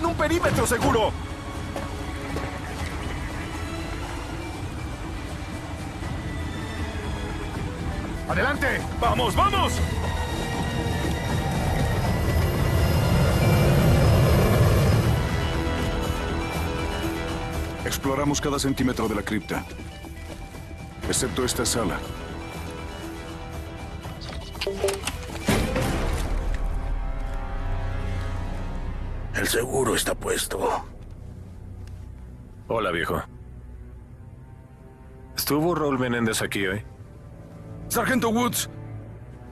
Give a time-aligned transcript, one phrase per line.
[0.00, 1.12] Fijen un perímetro seguro.
[8.28, 8.80] ¡Adelante!
[9.00, 9.72] ¡Vamos, vamos!
[17.84, 19.64] Exploramos cada centímetro de la cripta.
[21.08, 21.98] Excepto esta sala.
[29.50, 30.60] Seguro está puesto.
[32.68, 33.20] Hola, viejo.
[35.36, 36.84] ¿Estuvo Raúl Menéndez aquí hoy?
[37.88, 38.70] Sargento Woods,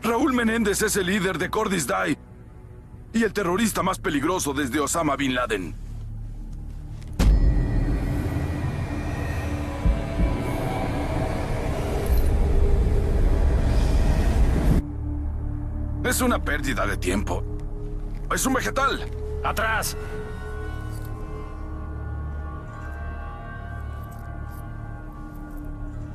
[0.03, 2.16] Raúl Menéndez es el líder de Cordis Die
[3.12, 5.75] y el terrorista más peligroso desde Osama Bin Laden.
[16.05, 17.42] Es una pérdida de tiempo.
[18.33, 19.28] Es un vegetal.
[19.44, 19.97] ¡Atrás!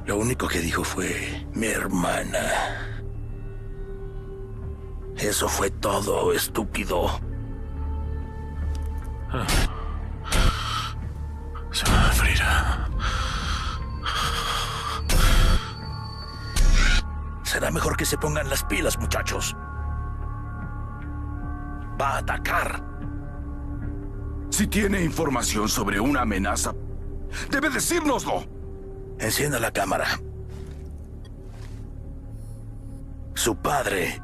[0.06, 2.40] Lo único que dijo fue mi hermana.
[5.18, 7.08] Eso fue todo, estúpido.
[11.72, 12.14] Se va a.
[17.44, 19.56] Será mejor que se pongan las pilas, muchachos.
[22.02, 22.93] Va a atacar.
[24.54, 26.76] Si tiene información sobre una amenaza,
[27.50, 28.46] debe decírnoslo.
[29.18, 30.06] Encienda la cámara.
[33.34, 34.22] Su padre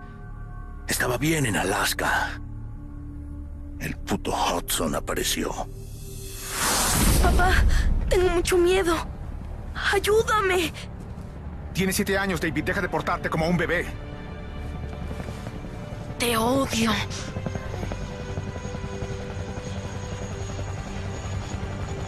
[0.87, 2.39] estaba bien en Alaska.
[3.79, 5.49] El puto Hudson apareció.
[7.23, 7.63] Papá,
[8.07, 8.95] tengo mucho miedo.
[9.91, 10.71] Ayúdame.
[11.73, 12.65] Tienes siete años, David.
[12.65, 13.87] Deja de portarte como un bebé.
[16.19, 16.91] Te odio.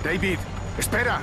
[0.03, 0.39] David,
[0.77, 1.21] espera.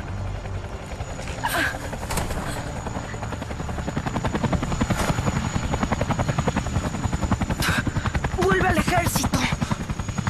[8.37, 9.39] Vuelve al ejército.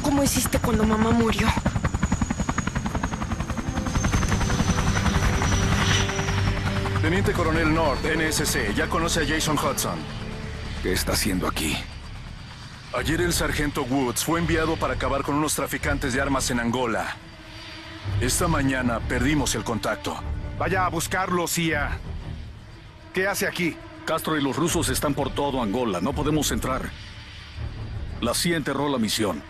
[0.01, 1.47] Como hiciste cuando mamá murió.
[7.03, 9.99] Teniente Coronel North, NSC, ya conoce a Jason Hudson.
[10.81, 11.77] ¿Qué está haciendo aquí?
[12.97, 17.15] Ayer el sargento Woods fue enviado para acabar con unos traficantes de armas en Angola.
[18.21, 20.17] Esta mañana perdimos el contacto.
[20.57, 21.97] Vaya a buscarlo, CIA.
[23.13, 23.77] ¿Qué hace aquí?
[24.05, 26.01] Castro y los rusos están por todo Angola.
[26.01, 26.89] No podemos entrar.
[28.21, 29.41] La CIA enterró la misión.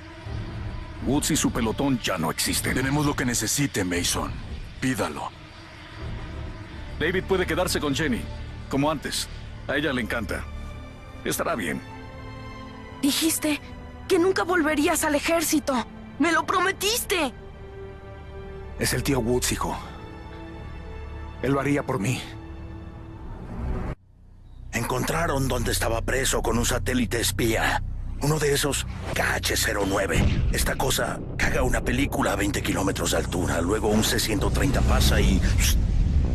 [1.05, 2.75] Woods y su pelotón ya no existen.
[2.75, 4.31] Tenemos lo que necesite, Mason.
[4.79, 5.31] Pídalo.
[6.99, 8.21] David puede quedarse con Jenny,
[8.69, 9.27] como antes.
[9.67, 10.43] A ella le encanta.
[11.23, 11.81] Estará bien.
[13.01, 13.59] Dijiste
[14.07, 15.85] que nunca volverías al ejército.
[16.19, 17.33] ¡Me lo prometiste!
[18.79, 19.77] Es el tío Woods, hijo.
[21.41, 22.21] Él lo haría por mí.
[24.71, 27.83] Encontraron donde estaba preso con un satélite espía.
[28.21, 30.53] Uno de esos KH-09.
[30.53, 33.61] Esta cosa caga una película a 20 kilómetros de altura.
[33.61, 35.41] Luego un C-130 pasa y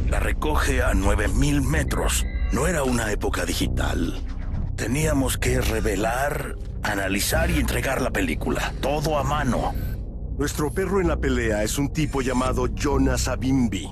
[0.08, 2.26] la recoge a 9000 metros.
[2.52, 4.20] No era una época digital.
[4.76, 8.72] Teníamos que revelar, analizar y entregar la película.
[8.80, 9.74] Todo a mano.
[10.36, 13.88] Nuestro perro en la pelea es un tipo llamado Jonas Abimbi.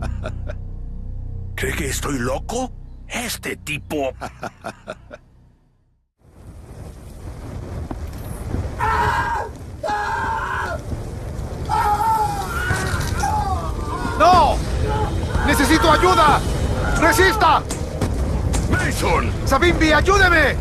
[1.54, 2.70] ¿Cree que estoy loco?
[3.08, 4.12] Este tipo...
[14.18, 14.56] ¡No!
[15.46, 16.40] ¡Necesito ayuda!
[17.00, 17.62] ¡Resista!
[18.70, 19.32] ¡Mason!
[19.46, 20.56] ¡Sabimbi, ayúdeme!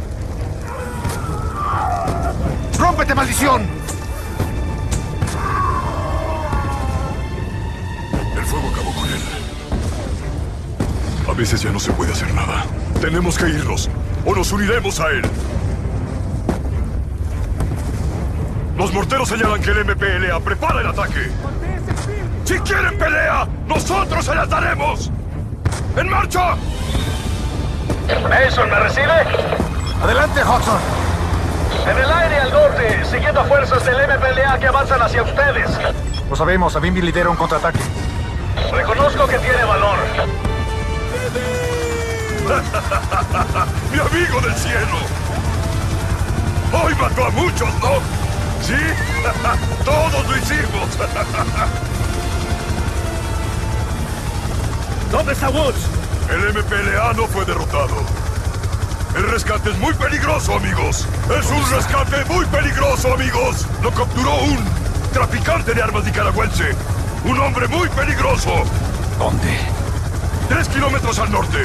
[2.79, 3.80] ¡Rómpete, maldición!
[8.35, 9.21] El fuego acabó con él.
[11.29, 12.65] A veces ya no se puede hacer nada.
[12.99, 13.89] Tenemos que irnos,
[14.25, 15.21] o nos uniremos a él.
[18.77, 21.29] Los morteros señalan que el MPLA prepara el ataque.
[22.45, 25.11] Si quieren pelea, nosotros se las daremos.
[25.95, 26.55] ¡En marcha!
[28.29, 29.23] ¿Mason me recibe?
[30.03, 30.79] ¡Adelante, Hudson!
[31.87, 35.69] En el aire al norte, siguiendo fuerzas del MPLA que avanzan hacia ustedes.
[36.29, 37.79] Lo sabemos, Sabimbi lidera un contraataque.
[38.71, 39.97] Reconozco que tiene valor.
[43.91, 44.97] ¡Mi amigo del cielo!
[46.73, 47.99] Hoy mató a muchos, ¿no?
[48.61, 48.73] ¿Sí?
[49.85, 50.97] Todos lo hicimos.
[55.11, 55.89] ¿Dónde está Woods?
[56.29, 57.97] El MPLA no fue derrotado.
[59.15, 61.05] El rescate es muy peligroso, amigos.
[61.37, 63.67] Es un rescate muy peligroso, amigos.
[63.83, 64.63] Lo capturó un
[65.11, 66.73] traficante de armas nicaragüense.
[67.23, 68.63] Un hombre muy peligroso.
[69.19, 69.57] ¿Dónde?
[70.49, 71.63] Tres kilómetros al norte.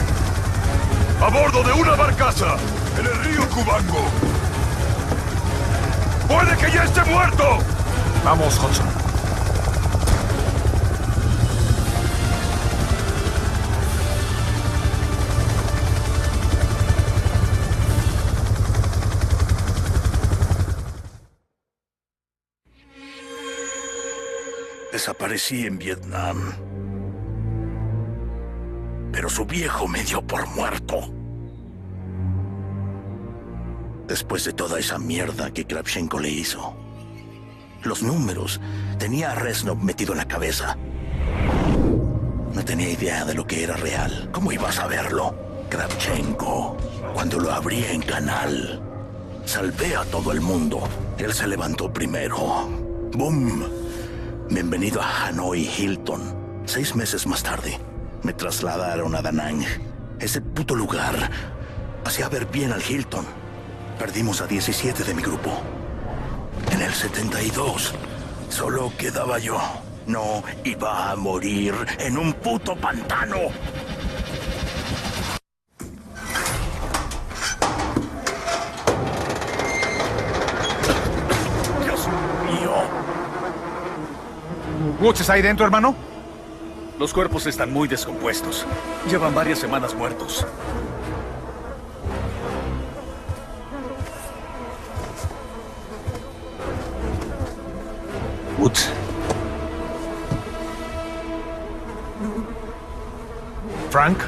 [1.21, 2.57] A bordo de una barcaza
[2.99, 4.05] en el río Cubango.
[6.29, 7.59] ¡Puede que ya esté muerto!
[8.25, 9.06] Vamos, Hudson.
[24.97, 26.55] Desaparecí en Vietnam.
[29.13, 31.13] Pero su viejo me dio por muerto.
[34.09, 36.75] Después de toda esa mierda que Kravchenko le hizo.
[37.83, 38.59] Los números.
[38.99, 40.79] Tenía a Reznov metido en la cabeza.
[42.55, 44.31] No tenía idea de lo que era real.
[44.33, 45.67] ¿Cómo iba a saberlo?
[45.69, 46.79] Kravchenko.
[47.13, 48.83] Cuando lo abrí en canal.
[49.45, 50.89] Salvé a todo el mundo.
[51.19, 52.67] Él se levantó primero.
[53.13, 53.86] ¡Boom!
[54.49, 56.63] Bienvenido a Hanoi Hilton.
[56.67, 57.81] Seis meses más tarde,
[58.23, 59.65] me trasladaron a Da Nang.
[60.21, 61.31] Ese puto lugar
[62.05, 63.27] hacía ver bien al Hilton.
[63.99, 65.51] Perdimos a 17 de mi grupo.
[66.71, 67.93] En el 72,
[68.49, 69.61] solo quedaba yo.
[70.07, 73.37] No iba a morir en un puto pantano.
[81.83, 82.09] Dios
[82.47, 83.07] mío.
[85.01, 85.95] ¿Woods está ahí dentro, hermano?
[86.99, 88.65] Los cuerpos están muy descompuestos.
[89.11, 90.47] Llevan varias semanas muertos.
[98.59, 98.91] Woods.
[103.91, 104.19] Frank.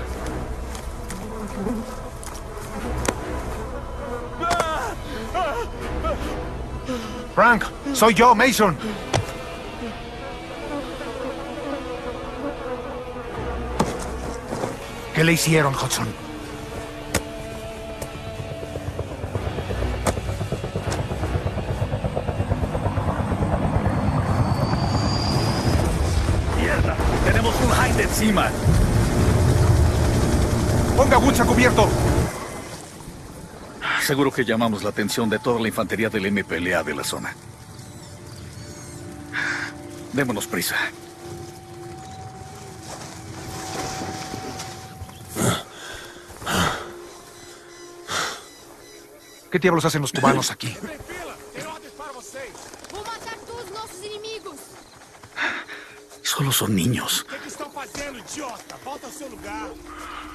[7.35, 7.65] Frank,
[7.95, 8.77] soy yo, Mason.
[15.19, 16.07] ¿Qué le hicieron, Hudson?
[26.57, 26.97] ¡Mierda!
[27.25, 28.49] ¡Tenemos un Hind encima!
[30.97, 31.89] Ponga Woods a cubierto.
[34.07, 37.35] Seguro que llamamos la atención de toda la infantería del MPLA de la zona.
[40.13, 40.77] Démonos prisa.
[49.51, 50.77] ¿Qué diablos hacen los cubanos aquí?
[52.91, 54.57] Vou matar todos os nossos inimigos.
[56.23, 57.23] Solo son niños.
[57.23, 58.77] O que, que estão fazendo, idiota?
[58.85, 59.71] Volta ao seu lugar.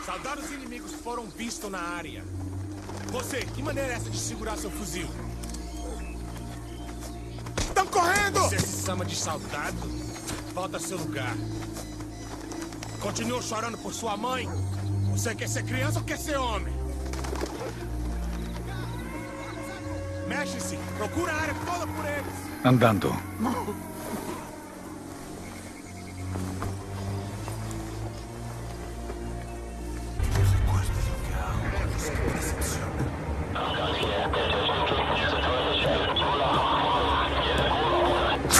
[0.03, 2.23] Soldados inimigos foram vistos na área.
[3.11, 5.07] Você, que maneira é essa de segurar seu fuzil?
[7.59, 8.39] Estão correndo!
[8.39, 9.77] Você se chama de soldado?
[10.55, 11.35] Volta ao seu lugar.
[12.99, 14.49] Continua chorando por sua mãe?
[15.11, 16.73] Você quer ser criança ou quer ser homem?
[20.27, 20.77] Mexe-se!
[20.97, 22.33] Procura a área toda por eles!
[22.63, 23.09] Andando.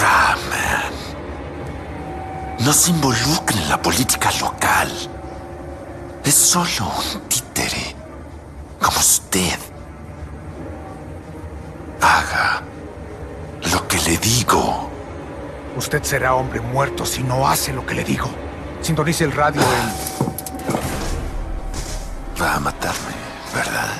[0.00, 0.92] Raman.
[2.60, 4.90] No se involucre en la política local.
[6.24, 7.94] Es solo un títere.
[8.80, 9.58] Como usted.
[12.00, 12.62] Haga
[13.72, 14.90] lo que le digo.
[15.76, 18.30] Usted será hombre muerto si no hace lo que le digo.
[18.80, 20.14] Sintonice el radio en...
[22.40, 23.14] Va a matarme,
[23.54, 23.92] ¿verdad?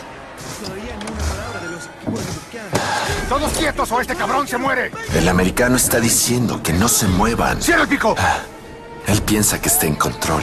[3.28, 4.92] ¡Todos quietos o este cabrón se muere!
[5.14, 7.60] El americano está diciendo que no se muevan.
[7.60, 8.14] ¡Cierra el pico!
[9.06, 10.42] Él piensa que está en control.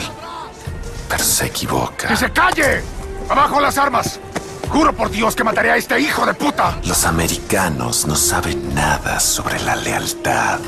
[1.08, 2.08] Pero se equivoca.
[2.08, 2.82] ¡Que se calle!
[3.28, 4.20] ¡Abajo las armas!
[4.68, 6.78] Juro por Dios que mataré a este hijo de puta.
[6.84, 10.60] Los americanos no saben nada sobre la lealtad.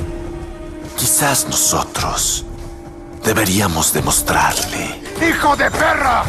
[0.96, 2.44] Quizás nosotros
[3.24, 5.02] deberíamos demostrarle.
[5.20, 6.24] ¡Hijo de perra!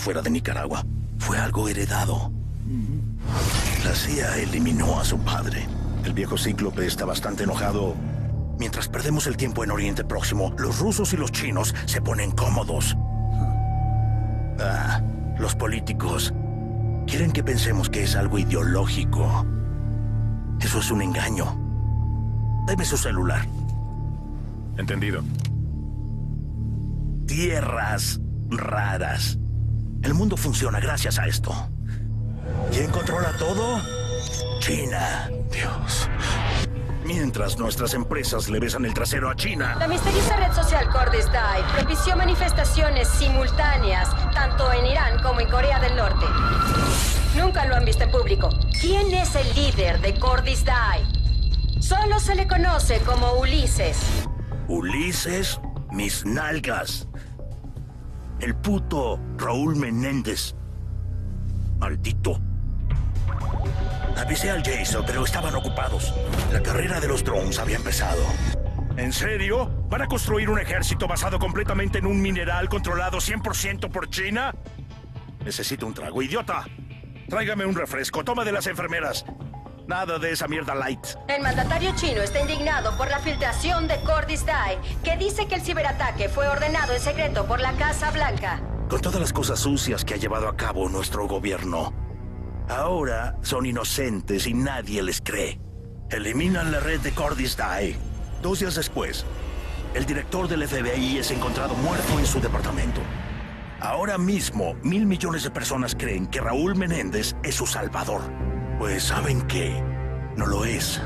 [0.00, 0.84] Fuera de Nicaragua.
[1.18, 2.32] Fue algo heredado.
[3.84, 5.68] La CIA eliminó a su padre.
[6.04, 7.94] El viejo cíclope está bastante enojado.
[8.58, 12.96] Mientras perdemos el tiempo en Oriente Próximo, los rusos y los chinos se ponen cómodos.
[14.58, 15.02] Ah,
[15.38, 16.32] los políticos
[17.06, 19.46] quieren que pensemos que es algo ideológico.
[20.60, 21.58] Eso es un engaño.
[22.66, 23.46] Deme su celular.
[24.76, 25.22] Entendido.
[27.26, 29.39] Tierras raras.
[30.02, 31.52] El mundo funciona gracias a esto.
[32.72, 33.80] ¿Quién controla todo?
[34.60, 35.30] China.
[35.50, 36.08] Dios.
[37.04, 39.76] Mientras nuestras empresas le besan el trasero a China.
[39.78, 45.96] La misteriosa red social Kurdistan propició manifestaciones simultáneas tanto en Irán como en Corea del
[45.96, 46.24] Norte.
[47.36, 48.48] Nunca lo han visto en público.
[48.80, 51.00] ¿Quién es el líder de Kurdistan?
[51.80, 53.98] Solo se le conoce como Ulises.
[54.68, 57.09] Ulises, mis nalgas.
[58.40, 60.54] El puto Raúl Menéndez.
[61.78, 62.40] Maldito.
[64.16, 66.14] Avisé al Jason, pero estaban ocupados.
[66.52, 68.22] La carrera de los drones había empezado.
[68.96, 69.66] ¿En serio?
[69.88, 74.54] ¿Van a construir un ejército basado completamente en un mineral controlado 100% por China?
[75.44, 76.64] Necesito un trago, idiota.
[77.28, 78.24] Tráigame un refresco.
[78.24, 79.24] Toma de las enfermeras.
[79.90, 81.04] Nada de esa mierda light.
[81.26, 86.28] El mandatario chino está indignado por la filtración de Kurdistan, que dice que el ciberataque
[86.28, 88.62] fue ordenado en secreto por la Casa Blanca.
[88.88, 91.92] Con todas las cosas sucias que ha llevado a cabo nuestro gobierno,
[92.68, 95.58] ahora son inocentes y nadie les cree.
[96.08, 97.94] Eliminan la red de Kurdistan.
[98.42, 99.26] Dos días después,
[99.94, 103.00] el director del FBI es encontrado muerto en su departamento.
[103.80, 108.49] Ahora mismo, mil millones de personas creen que Raúl Menéndez es su salvador.
[108.80, 109.78] Pues saben qué,
[110.38, 111.02] no lo es.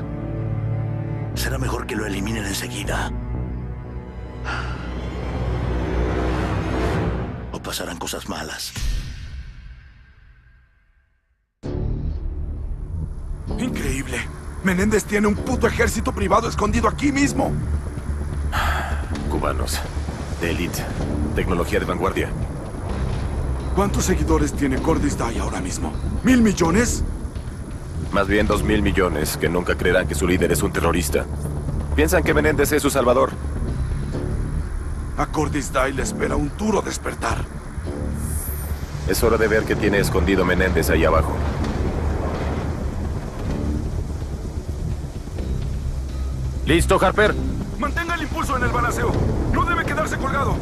[1.34, 3.10] Será mejor que lo eliminen enseguida.
[7.50, 8.72] O pasarán cosas malas.
[13.58, 14.18] Increíble.
[14.62, 17.50] Menéndez tiene un puto ejército privado escondido aquí mismo.
[19.28, 19.80] Cubanos.
[20.40, 20.84] De élite.
[21.34, 22.28] Tecnología de vanguardia.
[23.74, 25.92] ¿Cuántos seguidores tiene Cordis Day ahora mismo?
[26.22, 27.02] ¿Mil millones?
[28.14, 31.26] Más bien dos mil millones que nunca creerán que su líder es un terrorista.
[31.96, 33.32] Piensan que Menéndez es su salvador.
[35.16, 37.38] A Cordis Day le espera un duro despertar.
[39.08, 41.34] Es hora de ver qué tiene escondido Menéndez ahí abajo.
[46.66, 47.34] ¿Listo, Harper?
[47.80, 49.10] Mantenga el impulso en el balanceo.
[49.52, 50.54] No debe quedarse colgado.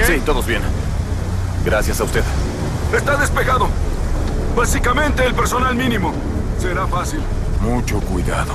[0.00, 0.20] Bien?
[0.20, 0.62] Sí, todos bien.
[1.64, 2.22] Gracias a usted.
[2.94, 3.68] Está despejado.
[4.56, 6.12] Básicamente el personal mínimo.
[6.58, 7.20] Será fácil.
[7.60, 8.52] Mucho cuidado.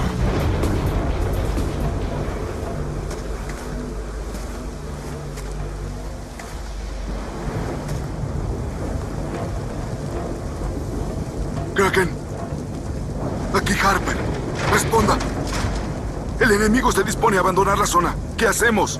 [11.76, 12.10] Kraken.
[13.56, 14.16] Aquí Harper.
[14.72, 15.18] Responda.
[16.40, 18.16] El enemigo se dispone a abandonar la zona.
[18.38, 19.00] ¿Qué hacemos?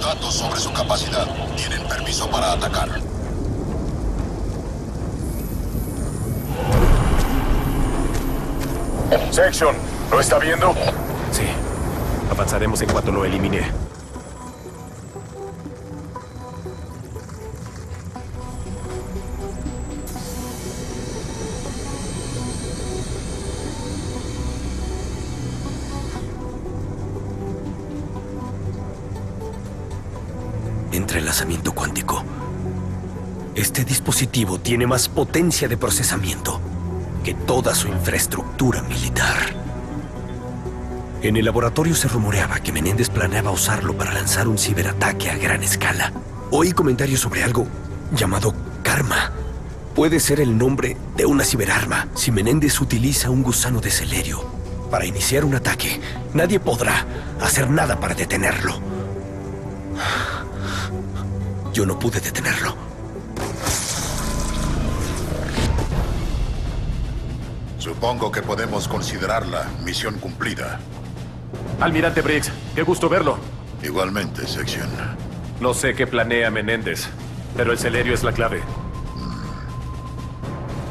[0.00, 1.26] Datos sobre su capacidad.
[1.56, 2.88] Tienen permiso para atacar.
[9.30, 9.74] Section,
[10.10, 10.72] ¿lo está viendo?
[11.32, 11.44] Sí.
[12.30, 13.87] Avanzaremos en cuanto lo elimine.
[34.68, 36.60] Tiene más potencia de procesamiento
[37.24, 39.56] que toda su infraestructura militar.
[41.22, 45.62] En el laboratorio se rumoreaba que Menéndez planeaba usarlo para lanzar un ciberataque a gran
[45.62, 46.12] escala.
[46.50, 47.66] Oí comentarios sobre algo
[48.12, 49.32] llamado Karma.
[49.94, 54.44] Puede ser el nombre de una ciberarma si Menéndez utiliza un gusano de celerio.
[54.90, 55.98] Para iniciar un ataque,
[56.34, 57.06] nadie podrá
[57.40, 58.78] hacer nada para detenerlo.
[61.72, 62.87] Yo no pude detenerlo.
[67.78, 70.80] Supongo que podemos considerarla misión cumplida.
[71.80, 73.38] Almirante Briggs, qué gusto verlo.
[73.82, 74.88] Igualmente, sección.
[75.60, 77.08] No sé qué planea Menéndez,
[77.56, 78.62] pero el celerio es la clave.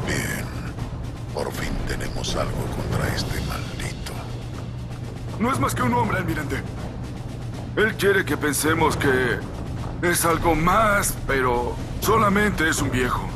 [0.06, 0.46] Bien.
[1.34, 4.12] Por fin tenemos algo contra este maldito.
[5.38, 6.62] No es más que un hombre, almirante.
[7.76, 9.38] Él quiere que pensemos que
[10.02, 13.27] es algo más, pero solamente es un viejo.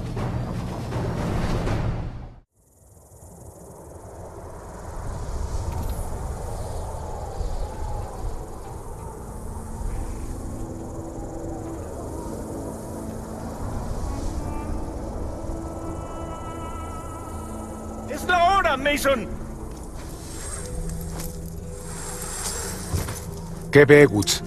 [23.72, 24.42] ¿Qué ve, Woods?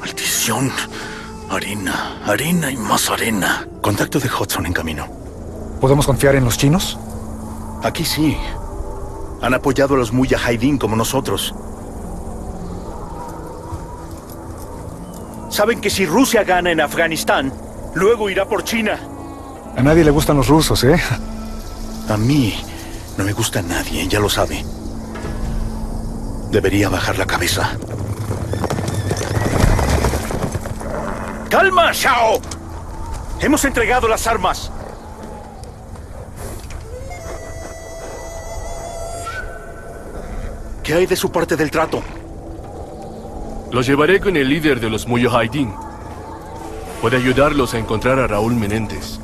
[0.00, 0.72] Maldición.
[1.48, 3.64] Arena, arena y más arena.
[3.80, 5.06] Contacto de Hudson en camino.
[5.80, 6.98] ¿Podemos confiar en los chinos?
[7.84, 8.36] Aquí sí.
[9.40, 11.54] Han apoyado a los Mujahideen como nosotros.
[15.50, 17.52] Saben que si Rusia gana en Afganistán,
[17.94, 18.98] luego irá por China.
[19.76, 21.00] A nadie le gustan los rusos, ¿eh?
[22.08, 22.52] A mí
[23.16, 24.64] no me gusta nadie, ya lo sabe.
[26.54, 27.76] Debería bajar la cabeza.
[31.50, 32.40] ¡Calma, Shao!
[33.40, 34.70] Hemos entregado las armas.
[40.84, 42.04] ¿Qué hay de su parte del trato?
[43.72, 45.74] Los llevaré con el líder de los Mujahideen.
[47.00, 49.18] Puede ayudarlos a encontrar a Raúl Menéndez.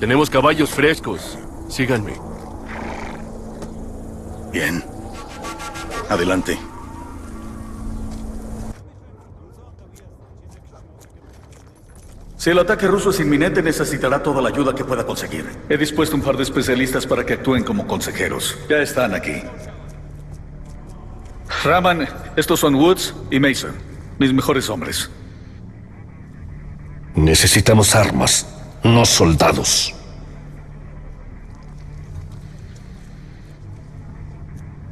[0.00, 1.38] Tenemos caballos frescos.
[1.68, 2.14] Síganme.
[4.50, 4.93] Bien.
[6.14, 6.56] Adelante.
[12.36, 15.44] Si el ataque ruso es inminente, necesitará toda la ayuda que pueda conseguir.
[15.68, 18.56] He dispuesto un par de especialistas para que actúen como consejeros.
[18.68, 19.42] Ya están aquí.
[21.64, 23.72] Raman, estos son Woods y Mason,
[24.20, 25.10] mis mejores hombres.
[27.16, 28.46] Necesitamos armas,
[28.84, 29.92] no soldados.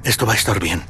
[0.02, 0.82] Esto va a estar bien.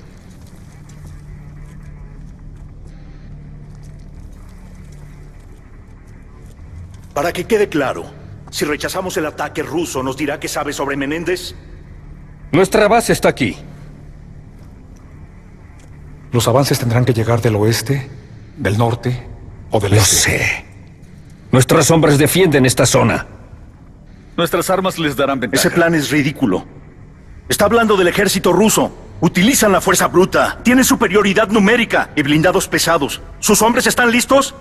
[7.15, 8.05] Para que quede claro,
[8.51, 11.55] si rechazamos el ataque ruso, ¿nos dirá qué sabe sobre Menéndez?
[12.53, 13.57] Nuestra base está aquí.
[16.33, 18.09] Los avances tendrán que llegar del oeste,
[18.57, 19.27] del norte
[19.71, 20.17] o del Lo este.
[20.17, 20.65] sé.
[21.51, 23.27] Nuestros hombres defienden esta zona.
[24.37, 25.61] Nuestras armas les darán ventaja.
[25.61, 26.65] Ese plan es ridículo.
[27.49, 28.91] Está hablando del ejército ruso.
[29.21, 33.21] Utilizan la fuerza bruta, tienen superioridad numérica y blindados pesados.
[33.39, 34.55] ¿Sus hombres están listos?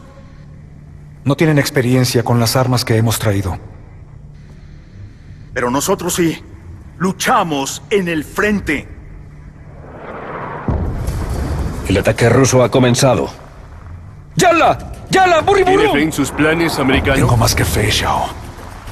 [1.24, 3.58] No tienen experiencia con las armas que hemos traído.
[5.54, 6.42] Pero nosotros sí.
[6.98, 8.88] Luchamos en el frente.
[11.88, 13.30] El ataque ruso ha comenzado.
[14.36, 14.78] ¡Yala!
[15.10, 15.42] ¡Yala!
[15.42, 15.94] ¡Burri, ¿Tiene burro!
[15.94, 17.16] fe en sus planes, americano?
[17.16, 18.28] Tengo más que fe, Shao.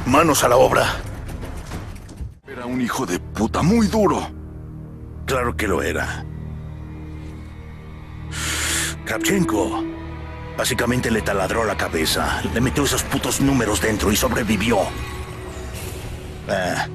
[0.06, 0.86] Manos a la obra.
[2.48, 4.28] Era un hijo de puta muy duro.
[5.26, 6.26] Claro que lo era.
[9.06, 9.84] Kravchenko
[10.60, 14.80] básicamente le taladró la cabeza, le metió esos putos números dentro y sobrevivió.
[16.50, 16.86] Ah,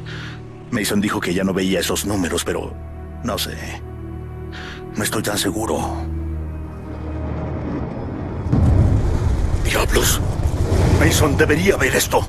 [0.71, 2.75] Mason dijo que ya no veía esos números, pero
[3.23, 3.57] no sé.
[4.95, 5.97] No estoy tan seguro.
[9.65, 10.21] ¡Diablos!
[11.01, 12.21] Mason debería ver esto.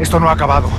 [0.00, 0.70] Esto no ha acabado.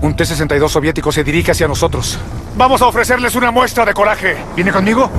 [0.00, 2.18] Un T-62 soviético se dirige hacia nosotros.
[2.56, 4.36] Vamos a ofrecerles una muestra de coraje.
[4.54, 5.10] ¿Viene conmigo?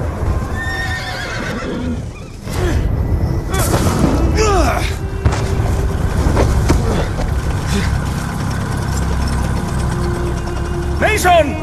[11.00, 11.56] ¡Mason!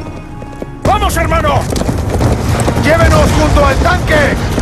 [0.84, 1.60] ¡Vamos, hermano!
[2.82, 4.55] ¡Llévenos junto al tanque!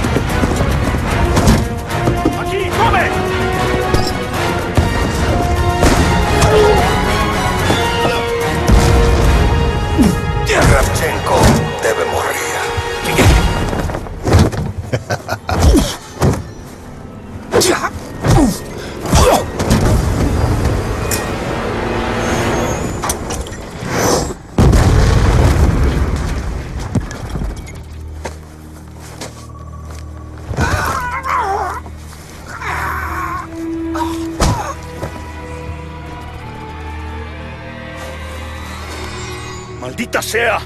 [40.35, 40.59] Sea!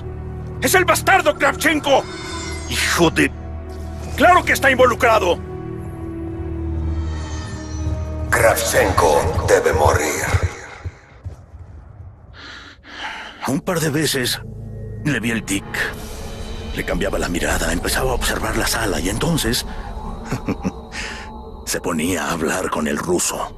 [0.63, 2.03] ¡Es el bastardo Kravchenko!
[2.71, 3.31] ¡Hijo de...
[4.17, 5.39] ¡Claro que está involucrado!
[8.31, 10.25] Kravchenko debe morir.
[13.47, 14.41] Un par de veces
[15.05, 15.67] le vi el tic.
[16.75, 19.67] Le cambiaba la mirada, empezaba a observar la sala y entonces
[21.67, 23.55] se ponía a hablar con el ruso.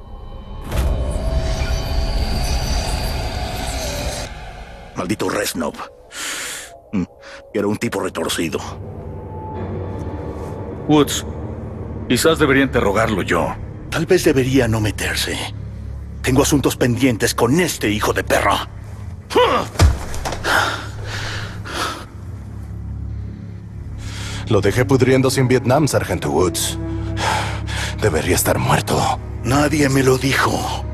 [4.97, 6.00] Maldito Reznov.
[7.53, 8.59] Mm, Era un tipo retorcido.
[10.89, 11.25] Woods,
[12.09, 13.55] quizás debería interrogarlo yo.
[13.91, 15.37] Tal vez debería no meterse.
[16.23, 18.69] Tengo asuntos pendientes con este hijo de perra.
[24.49, 26.79] Lo dejé pudriéndose en Vietnam, Sargento Woods.
[28.03, 29.19] Debería estar muerto.
[29.45, 30.85] Nadie me lo dijo.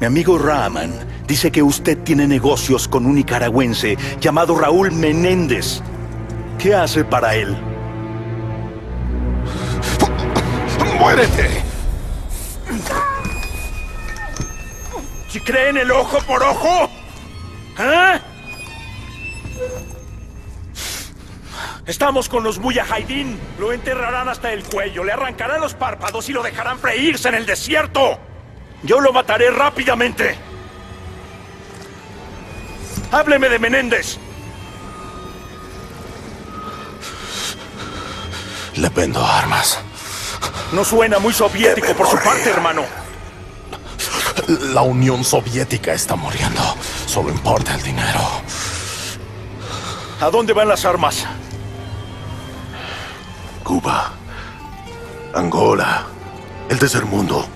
[0.00, 0.92] Mi amigo Rahman
[1.32, 5.80] dice que usted tiene negocios con un nicaragüense llamado Raúl Menéndez.
[6.58, 7.56] ¿Qué hace para él?
[10.98, 11.48] ¡Muérete!
[15.30, 16.90] ¿Si creen el ojo por ojo?
[17.78, 18.20] ¿Ah?
[21.86, 23.40] Estamos con los Mujahideen.
[23.58, 27.46] Lo enterrarán hasta el cuello, le arrancarán los párpados y lo dejarán freírse en el
[27.46, 28.18] desierto.
[28.82, 30.51] Yo lo mataré rápidamente.
[33.12, 34.16] Hábleme de Menéndez.
[38.74, 39.78] Le vendo armas.
[40.72, 42.84] No suena muy soviético por su parte, hermano.
[44.72, 46.62] La Unión Soviética está muriendo.
[47.06, 48.20] Solo importa el dinero.
[50.18, 51.26] ¿A dónde van las armas?
[53.62, 54.12] Cuba.
[55.34, 56.06] Angola.
[56.70, 57.46] El tercer mundo.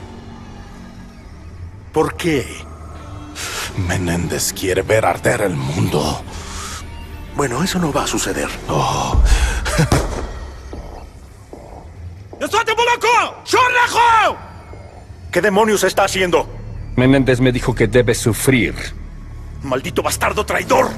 [1.92, 2.65] ¿Por qué?
[3.76, 6.22] Menéndez quiere ver arder el mundo.
[7.34, 8.48] Bueno, eso no va a suceder.
[8.68, 9.20] Oh.
[15.36, 16.48] ¿Qué demonios está haciendo?
[16.96, 18.74] Menéndez me dijo que debe sufrir.
[19.62, 20.88] ¡Maldito bastardo traidor!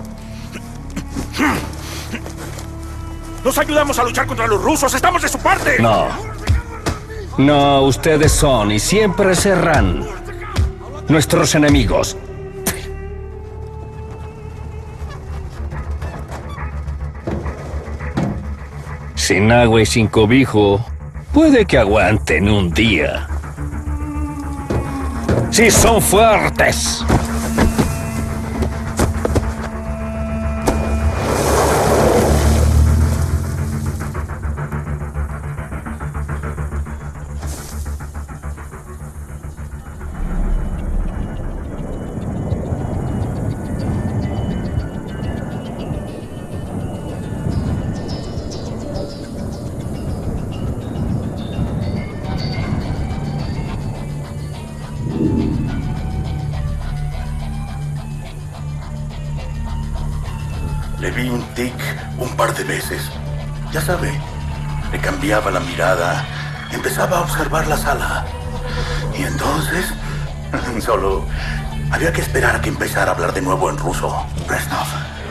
[3.44, 4.94] Nos ayudamos a luchar contra los rusos.
[4.94, 5.78] ¡Estamos de su parte!
[5.80, 6.06] No.
[7.36, 10.06] No, ustedes son y siempre serán
[11.08, 12.16] nuestros enemigos.
[19.28, 20.82] Sin agua y sin cobijo,
[21.34, 23.28] puede que aguanten un día.
[25.50, 27.04] Si son fuertes.
[62.68, 63.10] Veces.
[63.72, 64.12] Ya sabe,
[64.92, 66.24] le cambiaba la mirada,
[66.70, 68.24] empezaba a observar la sala.
[69.18, 69.86] Y entonces,
[70.80, 71.24] solo
[71.90, 74.24] había que esperar a que empezara a hablar de nuevo en ruso.
[74.46, 74.86] Reznov.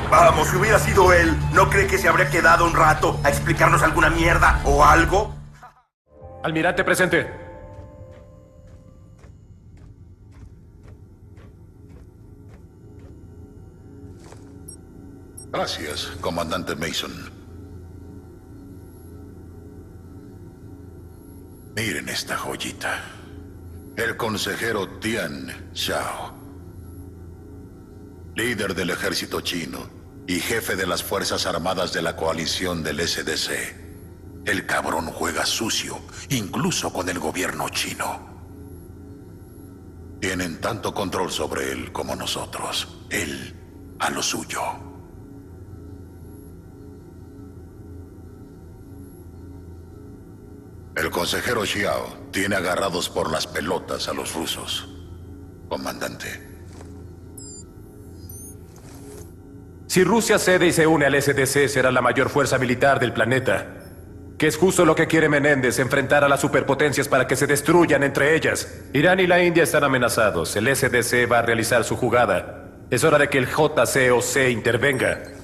[0.09, 3.83] Vamos, si hubiera sido él, ¿no cree que se habría quedado un rato a explicarnos
[3.83, 5.33] alguna mierda o algo?
[6.43, 7.46] Almirante presente.
[15.57, 17.11] Gracias, comandante Mason.
[21.75, 23.03] Miren esta joyita.
[23.95, 26.35] El consejero Tian Xiao.
[28.35, 29.89] Líder del ejército chino
[30.27, 34.45] y jefe de las Fuerzas Armadas de la coalición del SDC.
[34.45, 38.27] El cabrón juega sucio, incluso con el gobierno chino.
[40.21, 42.99] Tienen tanto control sobre él como nosotros.
[43.09, 43.55] Él
[43.97, 44.86] a lo suyo.
[50.97, 54.87] El consejero Xiao tiene agarrados por las pelotas a los rusos.
[55.69, 56.27] Comandante.
[59.85, 63.75] Si Rusia cede y se une al SDC, será la mayor fuerza militar del planeta.
[64.39, 68.01] Que es justo lo que quiere Menéndez, enfrentar a las superpotencias para que se destruyan
[68.01, 68.67] entre ellas.
[68.93, 70.55] Irán y la India están amenazados.
[70.55, 72.69] El SDC va a realizar su jugada.
[72.89, 75.36] Es hora de que el JCOC intervenga.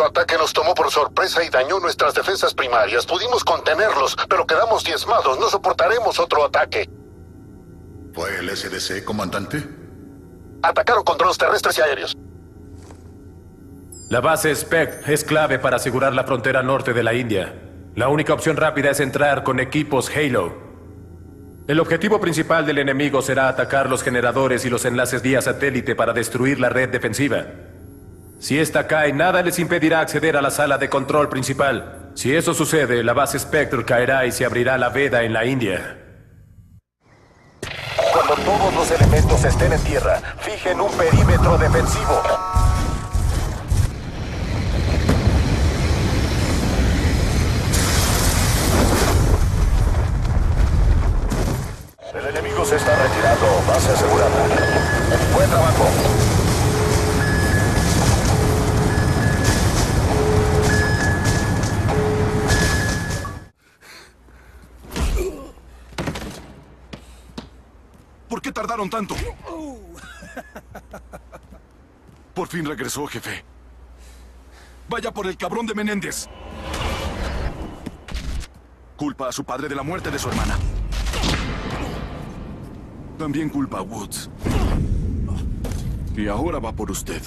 [0.00, 3.04] Su ataque nos tomó por sorpresa y dañó nuestras defensas primarias.
[3.04, 5.38] Pudimos contenerlos, pero quedamos diezmados.
[5.38, 6.88] No soportaremos otro ataque.
[8.14, 9.62] ¿Fue el SDC, comandante?
[10.62, 12.16] Atacaron con drones terrestres y aéreos.
[14.08, 17.60] La base SPEC es clave para asegurar la frontera norte de la India.
[17.94, 20.56] La única opción rápida es entrar con equipos Halo.
[21.68, 26.14] El objetivo principal del enemigo será atacar los generadores y los enlaces vía satélite para
[26.14, 27.44] destruir la red defensiva.
[28.40, 32.10] Si esta cae, nada les impedirá acceder a la sala de control principal.
[32.14, 35.98] Si eso sucede, la base Spectre caerá y se abrirá la veda en la India.
[38.10, 42.22] Cuando todos los elementos estén en tierra, fijen un perímetro defensivo.
[52.14, 53.46] El enemigo se está retirando.
[53.68, 54.30] Base asegurada.
[55.34, 56.29] Buen trabajo.
[68.40, 69.14] ¿Por qué tardaron tanto?
[72.34, 73.44] Por fin regresó, jefe.
[74.88, 76.26] Vaya por el cabrón de Menéndez.
[78.96, 80.56] Culpa a su padre de la muerte de su hermana.
[83.18, 84.30] También culpa a Woods.
[86.16, 87.20] Y ahora va por usted.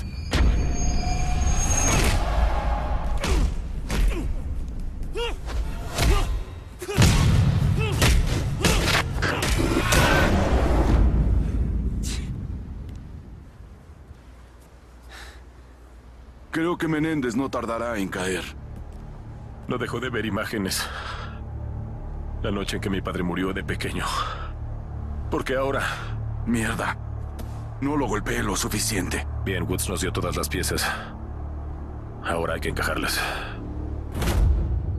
[16.53, 18.43] Creo que Menéndez no tardará en caer.
[19.67, 20.87] No dejó de ver imágenes.
[22.43, 24.05] La noche en que mi padre murió de pequeño.
[25.31, 25.81] Porque ahora...
[26.45, 26.95] Mierda.
[27.81, 29.25] No lo golpeé lo suficiente.
[29.43, 30.87] Bien, Woods nos dio todas las piezas.
[32.23, 33.19] Ahora hay que encajarlas.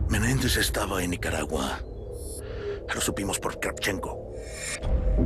[0.09, 1.79] Menéndez estaba en Nicaragua.
[2.93, 4.24] Lo supimos por Kravchenko.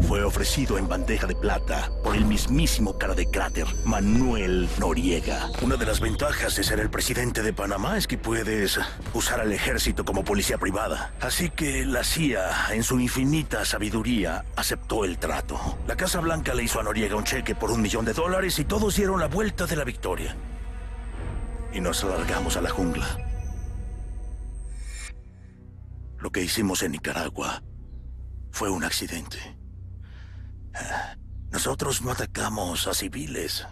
[0.03, 5.51] Fue ofrecido en bandeja de plata por el mismísimo cara de cráter, Manuel Noriega.
[5.63, 8.79] Una de las ventajas de ser el presidente de Panamá es que puedes
[9.15, 11.13] usar al ejército como policía privada.
[11.21, 15.79] Así que la CIA, en su infinita sabiduría, aceptó el trato.
[15.87, 18.65] La Casa Blanca le hizo a Noriega un cheque por un millón de dólares y
[18.65, 20.37] todos dieron la vuelta de la victoria.
[21.73, 23.07] Y nos alargamos a la jungla.
[26.19, 27.63] Lo que hicimos en Nicaragua
[28.51, 29.39] fue un accidente.
[30.75, 31.17] Ah,
[31.51, 33.67] Nosotros no atacamos a civiles.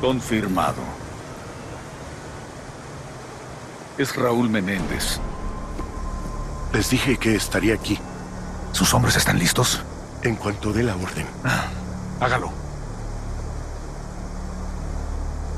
[0.00, 0.82] Confirmado.
[3.98, 5.20] Es Raúl Menéndez.
[6.72, 7.98] Les dije que estaría aquí.
[8.72, 9.82] ¿Sus hombres están listos?
[10.22, 11.26] En cuanto dé la orden.
[12.20, 12.61] Hágalo.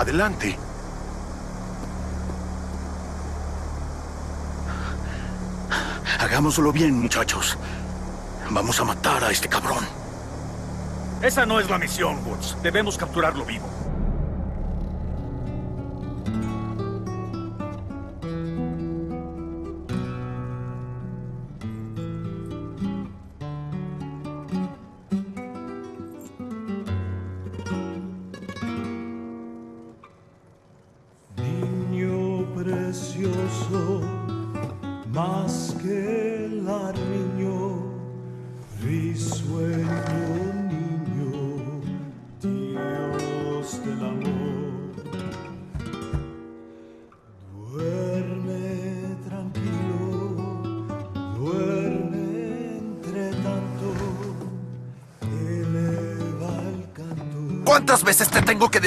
[0.04, 0.54] Adelante.
[6.20, 7.56] Hagámoslo bien, muchachos.
[8.50, 9.82] Vamos a matar a este cabrón.
[11.22, 12.58] Esa no es la misión, Woods.
[12.62, 13.66] Debemos capturarlo vivo.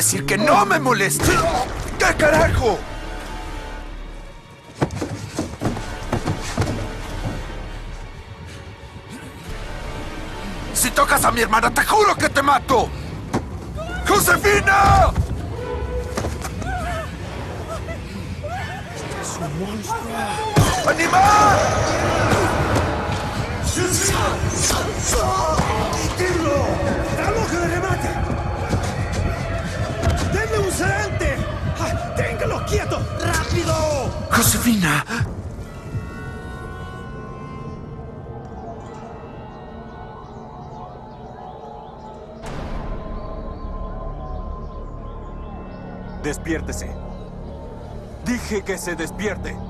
[0.07, 1.33] Decir que no me moleste?
[1.99, 2.79] ¿Qué carajo?
[10.73, 12.87] Si tocas a mi hermana, te juro que te mato.
[14.07, 15.11] ¡Josefina!
[19.21, 20.89] Es un monstruo.
[20.89, 21.86] ¡Animal!
[34.37, 35.03] Josefina.
[46.21, 46.87] Despiértese.
[48.25, 49.66] Dije que se despierte.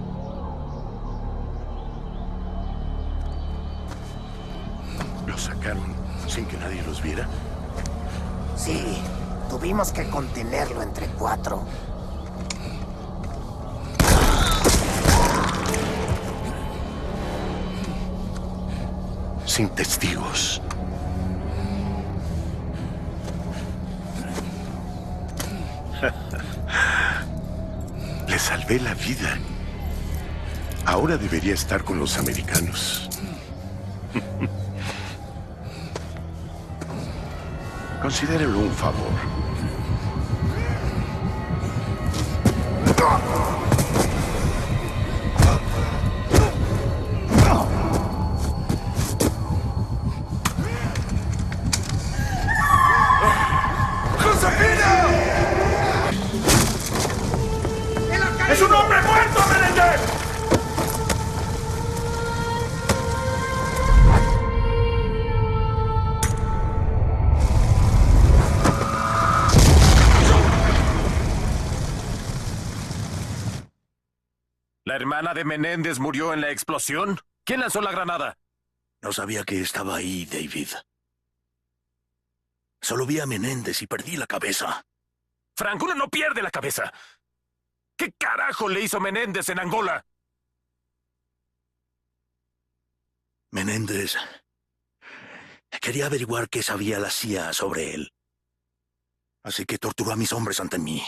[19.88, 20.62] Testigos.
[28.28, 29.38] Le salvé la vida.
[30.86, 33.08] Ahora debería estar con los americanos.
[38.02, 39.47] Considérelo un favor.
[74.98, 77.20] Hermana de Menéndez murió en la explosión?
[77.46, 78.38] ¿Quién lanzó la granada?
[79.02, 80.70] No sabía que estaba ahí, David.
[82.82, 84.86] Solo vi a Menéndez y perdí la cabeza.
[85.56, 86.94] Frank, uno no pierde la cabeza.
[87.98, 90.06] ¿Qué carajo le hizo Menéndez en Angola?
[93.52, 94.18] Menéndez
[95.80, 98.12] quería averiguar qué sabía la CIA sobre él.
[99.44, 101.02] Así que torturó a mis hombres ante mí.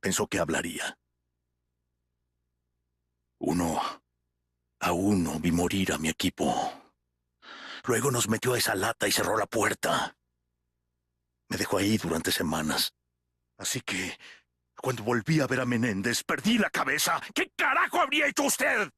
[0.00, 0.96] Pensó que hablaría.
[3.38, 3.80] Uno
[4.80, 6.72] a uno vi morir a mi equipo.
[7.84, 10.16] Luego nos metió a esa lata y cerró la puerta.
[11.48, 12.94] Me dejó ahí durante semanas.
[13.58, 14.18] Así que,
[14.76, 17.20] cuando volví a ver a Menéndez, perdí la cabeza.
[17.34, 18.90] ¿Qué carajo habría hecho usted?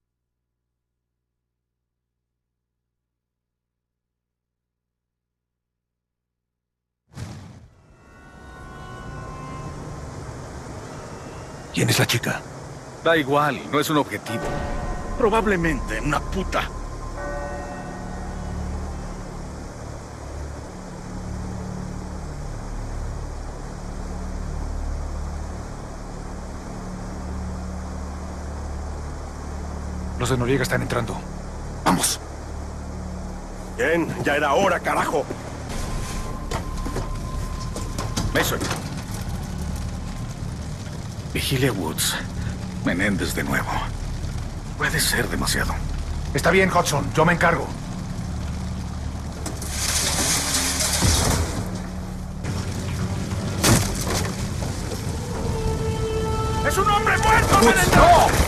[11.75, 12.58] ¿Quién es la chica?
[13.09, 14.45] Da igual, no es un objetivo.
[15.17, 16.69] Probablemente una puta.
[30.19, 31.17] Los de Noriega están entrando.
[31.87, 32.21] ¡Vamos!
[33.79, 35.25] Bien, ya era hora, carajo.
[38.35, 38.61] Mason.
[41.33, 42.15] Vigile Woods.
[42.85, 43.71] Menéndez de nuevo.
[44.77, 45.75] Puede ser demasiado.
[46.35, 47.13] Está bien, Hudson.
[47.15, 47.67] Yo me encargo.
[56.67, 57.97] ¡Es un hombre muerto, Menéndez!
[57.97, 58.48] ¡No!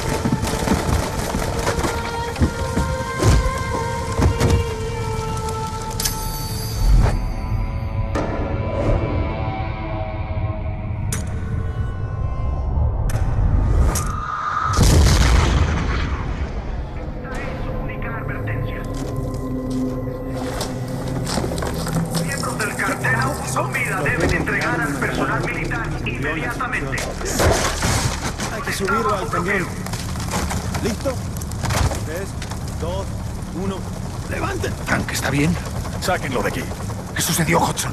[37.60, 37.92] ¿Qué sucedió,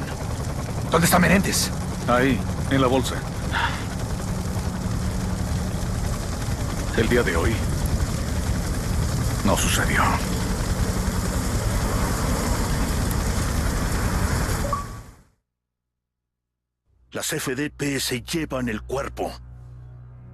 [0.90, 1.70] ¿Dónde está Menéndez?
[2.08, 2.40] Ahí,
[2.70, 3.16] en la bolsa.
[6.96, 7.54] El día de hoy
[9.44, 10.02] no sucedió.
[17.12, 19.30] Las FDP se llevan el cuerpo.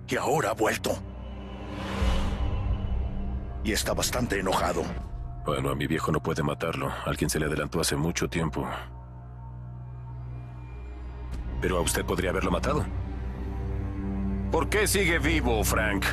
[0.08, 0.98] Y ahora ha vuelto.
[3.64, 4.84] Y está bastante enojado.
[5.44, 6.92] Bueno, a mi viejo no puede matarlo.
[7.04, 8.66] Alguien se le adelantó hace mucho tiempo.
[11.60, 12.84] Pero a usted podría haberlo matado.
[14.50, 16.04] ¿Por qué sigue vivo, Frank?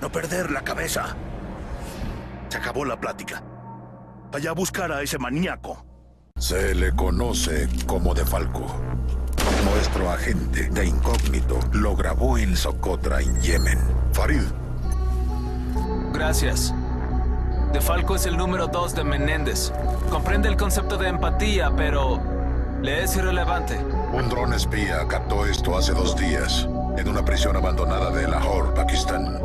[0.00, 1.16] No perder la cabeza.
[2.48, 3.42] Se acabó la plática.
[4.30, 5.84] Vaya a buscar a ese maníaco.
[6.36, 8.66] Se le conoce como De Falco.
[9.64, 13.78] Nuestro agente de incógnito lo grabó en Socotra, en Yemen.
[14.12, 14.42] Farid,
[16.12, 16.74] Gracias.
[17.72, 19.72] De Falco es el número dos de Menéndez.
[20.10, 22.20] Comprende el concepto de empatía, pero
[22.82, 23.78] le es irrelevante.
[24.12, 29.38] un dron espía captó esto hace dos días en una prisión abandonada de Lahore, Pakistán.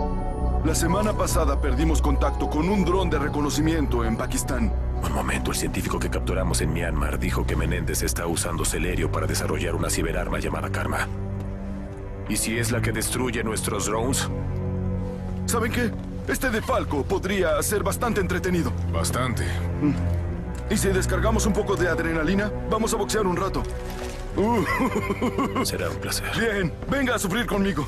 [0.66, 4.72] La semana pasada perdimos contacto con un dron de reconocimiento en Pakistán.
[5.04, 9.28] Un momento, el científico que capturamos en Myanmar dijo que Menéndez está usando celerio para
[9.28, 11.08] desarrollar una ciberarma llamada Karma.
[12.30, 14.30] ¿Y si es la que destruye nuestros drones?
[15.46, 15.92] ¿Saben qué?
[16.28, 18.72] Este de Falco podría ser bastante entretenido.
[18.94, 19.44] Bastante.
[20.74, 22.52] ¿Y si descargamos un poco de adrenalina?
[22.68, 23.62] Vamos a boxear un rato.
[24.36, 25.64] Uh.
[25.66, 26.26] Será un placer.
[26.36, 27.86] Bien, venga a sufrir conmigo.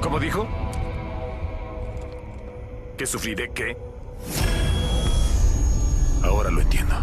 [0.00, 0.48] ¿Cómo dijo?
[2.96, 3.76] ¿Que sufriré qué?
[6.22, 6.94] Ahora lo entiendo.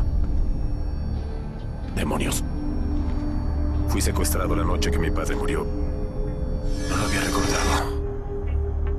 [1.95, 2.43] Demonios.
[3.89, 5.63] Fui secuestrado la noche que mi padre murió.
[6.89, 8.01] No lo había recordado.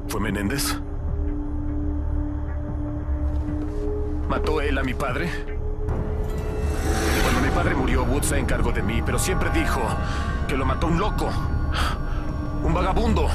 [0.07, 0.77] ¿Fue Menéndez?
[4.29, 5.31] ¿Mató él a mi padre?
[7.23, 9.81] Cuando mi padre murió, Wood se encargó de mí, pero siempre dijo
[10.49, 11.29] que lo mató un loco.
[12.63, 13.29] Un vagabundo.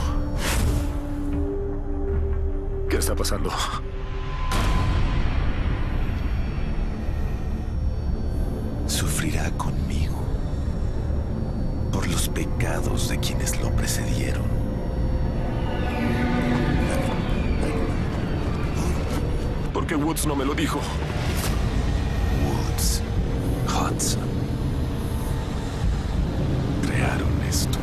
[2.89, 3.51] ¿Qué está pasando?
[8.87, 10.17] Sufrirá conmigo
[11.91, 14.58] por los pecados de quienes lo precedieron.
[19.89, 20.79] ¿Por qué Woods no me lo dijo?
[22.45, 23.01] Woods,
[23.65, 24.29] Hudson.
[26.85, 27.79] Crearon esto.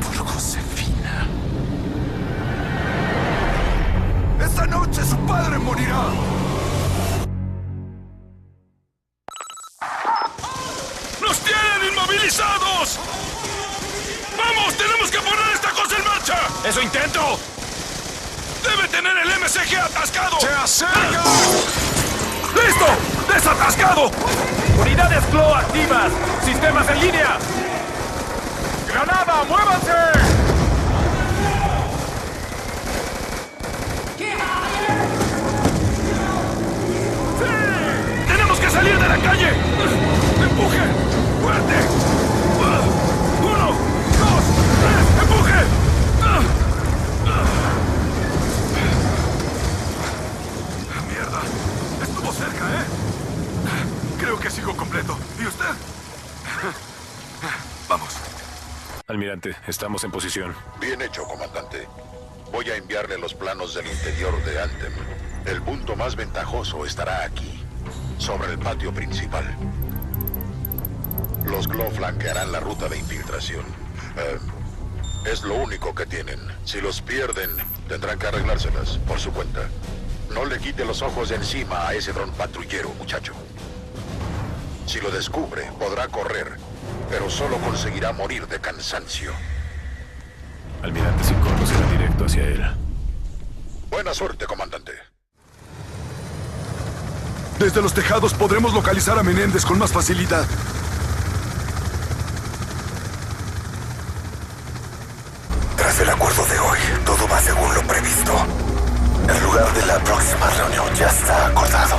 [0.00, 1.26] Por Josefina.
[4.42, 6.04] Esta noche su padre morirá.
[11.20, 12.98] ¡Nos tienen inmovilizados!
[14.38, 14.74] ¡Vamos!
[14.74, 15.61] ¡Tenemos que poner
[16.64, 17.40] ¡Eso intento!
[18.62, 20.38] ¡Debe tener el MSG atascado!
[20.40, 21.24] ¡Se acerca!
[22.54, 22.86] ¡Listo!
[23.34, 24.10] ¡Desatascado!
[24.78, 26.12] ¡Unidades CLO activas!
[26.44, 27.36] ¡Sistemas en línea!
[28.86, 29.90] ¡Granada, muévanse!
[38.28, 39.61] ¡Tenemos que salir de la calle!
[54.52, 55.18] Sigo completo.
[55.40, 55.64] ¿Y usted?
[57.88, 58.16] Vamos.
[59.08, 60.54] Almirante, estamos en posición.
[60.80, 61.88] Bien hecho, comandante.
[62.52, 64.92] Voy a enviarle los planos del interior de Anthem.
[65.46, 67.64] El punto más ventajoso estará aquí,
[68.18, 69.56] sobre el patio principal.
[71.46, 73.64] Los Glow flanquearán la ruta de infiltración.
[74.16, 74.38] Eh,
[75.30, 76.38] es lo único que tienen.
[76.64, 77.50] Si los pierden,
[77.88, 79.68] tendrán que arreglárselas por su cuenta.
[80.32, 83.34] No le quite los ojos de encima a ese dron patrullero, muchacho.
[84.86, 86.56] Si lo descubre, podrá correr,
[87.08, 89.32] pero solo conseguirá morir de cansancio.
[90.82, 92.62] Almirante, si corro será directo hacia él.
[93.90, 94.92] Buena suerte, comandante.
[97.58, 100.44] Desde los tejados podremos localizar a Menéndez con más facilidad.
[105.76, 108.32] Tras el acuerdo de hoy, todo va según lo previsto.
[109.28, 111.96] El lugar de la próxima reunión ya está acordado.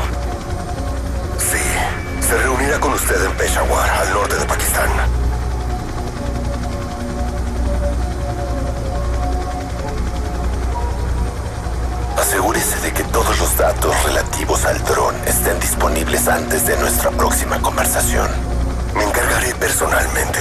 [1.37, 2.02] Sí,
[2.33, 4.89] se reunirá con usted en Peshawar, al norte de Pakistán.
[12.17, 17.59] Asegúrese de que todos los datos relativos al dron estén disponibles antes de nuestra próxima
[17.61, 18.27] conversación.
[18.95, 20.39] Me encargaré personalmente.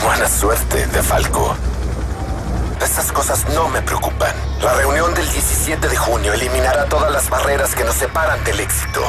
[0.00, 1.56] Buena suerte, De Falco.
[2.80, 4.34] Estas cosas no me preocupan.
[4.62, 9.02] La reunión del 17 de junio eliminará todas las barreras que nos separan del éxito.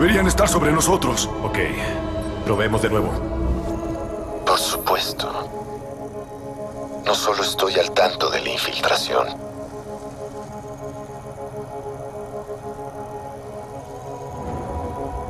[0.00, 1.28] Deberían estar sobre nosotros.
[1.42, 1.58] Ok.
[2.46, 3.12] Probemos de nuevo.
[4.46, 5.30] Por supuesto.
[7.04, 9.28] No solo estoy al tanto de la infiltración.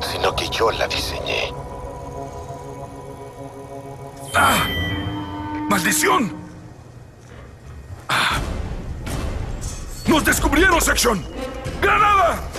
[0.09, 1.53] Sino que yo la diseñé.
[4.33, 4.65] ¡Ah!
[5.69, 6.33] ¡Maldición!
[8.07, 8.39] ¡Ah!
[10.07, 11.25] ¡Nos descubrieron, Section!
[11.81, 12.50] ¡Granada!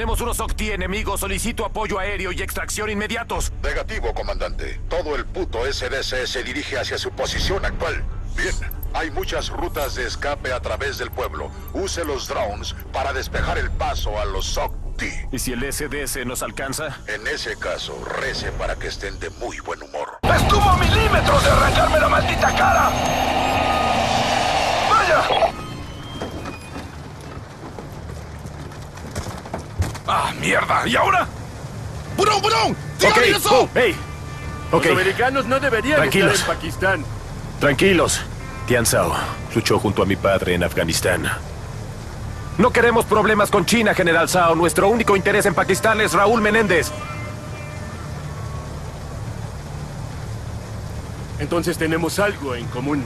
[0.00, 1.20] Tenemos unos Octi enemigos.
[1.20, 3.52] Solicito apoyo aéreo y extracción inmediatos.
[3.62, 4.80] Negativo, comandante.
[4.88, 8.02] Todo el puto SDC se dirige hacia su posición actual.
[8.34, 8.54] Bien.
[8.94, 11.50] Hay muchas rutas de escape a través del pueblo.
[11.74, 15.12] Use los drones para despejar el paso a los SOCTI.
[15.32, 16.96] ¿Y si el SDS nos alcanza?
[17.06, 20.18] En ese caso, rece para que estén de muy buen humor.
[20.22, 23.29] ¡Estuvo a milímetros de arrancarme la maldita cara!
[30.40, 30.86] Mierda!
[30.86, 31.26] ¿Y ahora?
[32.16, 32.76] ¡Burón, burón!
[33.02, 33.18] Ok,
[33.50, 33.94] oh, hey.
[34.72, 36.34] Los americanos no deberían Tranquilos.
[36.34, 37.04] estar en Pakistán.
[37.60, 38.20] Tranquilos.
[38.66, 39.12] Tian Sao
[39.54, 41.28] luchó junto a mi padre en Afganistán.
[42.58, 44.54] No queremos problemas con China, General Sao.
[44.54, 46.92] Nuestro único interés en Pakistán es Raúl Menéndez.
[51.38, 53.02] Entonces tenemos algo en común.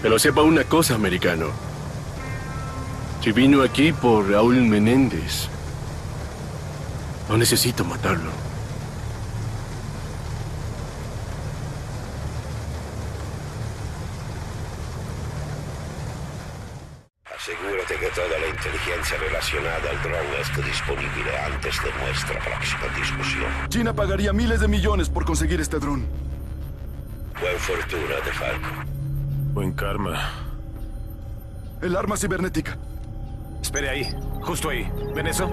[0.00, 1.46] Pero sepa una cosa, americano.
[3.24, 5.48] Si vino aquí por Raúl Menéndez,
[7.26, 8.30] no necesito matarlo.
[17.34, 23.50] Asegúrate que toda la inteligencia relacionada al dron esté disponible antes de nuestra próxima discusión.
[23.70, 26.06] China pagaría miles de millones por conseguir este dron.
[27.40, 28.68] Buen fortuna, De Falco.
[29.54, 30.30] Buen karma.
[31.80, 32.76] El arma cibernética.
[33.64, 34.06] Espere ahí,
[34.42, 34.86] justo ahí.
[35.14, 35.48] ¿Ven eso?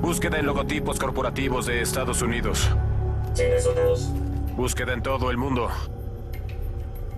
[0.00, 2.70] Búsqueda en logotipos corporativos de Estados Unidos.
[3.34, 4.08] ¿Tienes otros?
[4.54, 5.68] Búsqueda en todo el mundo.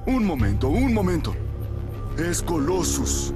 [0.06, 1.36] Un momento, un momento.
[2.16, 3.34] Es Colossus.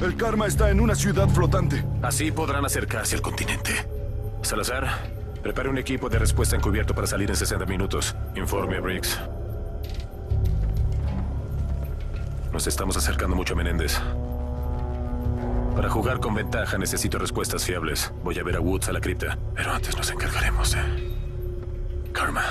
[0.00, 1.84] El karma está en una ciudad flotante.
[2.00, 3.72] Así podrán acercarse al continente.
[4.40, 4.88] Salazar,
[5.42, 8.16] prepare un equipo de respuesta encubierto para salir en 60 minutos.
[8.36, 9.20] Informe a Briggs.
[12.54, 14.00] Nos estamos acercando mucho a Menéndez.
[15.80, 18.12] Para jugar con ventaja necesito respuestas fiables.
[18.22, 22.12] Voy a ver a Woods a la cripta, pero antes nos encargaremos de...
[22.12, 22.44] Karma.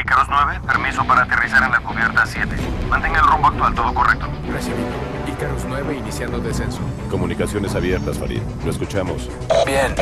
[0.00, 2.48] Icarus 9, permiso para aterrizar en la cubierta 7.
[2.88, 4.28] Mantenga el rumbo actual, todo correcto.
[4.52, 5.11] Recibido.
[5.42, 6.78] Icarus 9 iniciando descenso.
[7.10, 8.40] Comunicaciones abiertas, Farid.
[8.64, 9.28] Lo escuchamos.
[9.66, 9.92] Bien.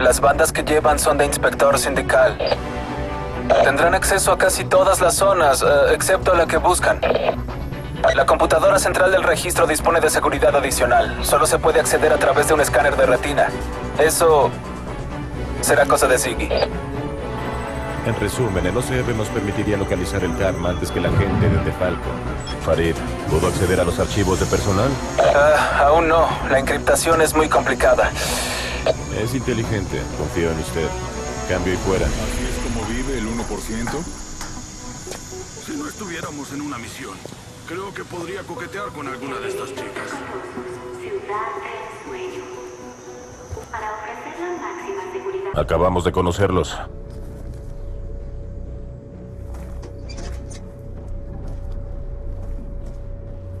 [0.00, 2.38] Las bandas que llevan son de inspector sindical.
[3.62, 6.98] Tendrán acceso a casi todas las zonas, eh, excepto la que buscan.
[8.14, 11.22] La computadora central del registro dispone de seguridad adicional.
[11.22, 13.48] Solo se puede acceder a través de un escáner de retina.
[13.98, 14.50] Eso
[15.60, 16.48] será cosa de Ziggy.
[18.06, 22.08] En resumen, el OCR nos permitiría localizar el karma antes que la gente de Falco.
[22.64, 22.94] Farid,
[23.30, 24.90] ¿puedo acceder a los archivos de personal?
[25.18, 26.28] Ah, aún no.
[26.50, 28.10] La encriptación es muy complicada.
[29.20, 30.00] Es inteligente.
[30.18, 30.88] Confío en usted.
[31.48, 32.06] Cambio y fuera.
[32.06, 34.02] Así es como vive el 1%.
[35.64, 37.14] Si no estuviéramos en una misión,
[37.66, 40.10] creo que podría coquetear con alguna de estas chicas.
[45.54, 46.76] Acabamos de conocerlos.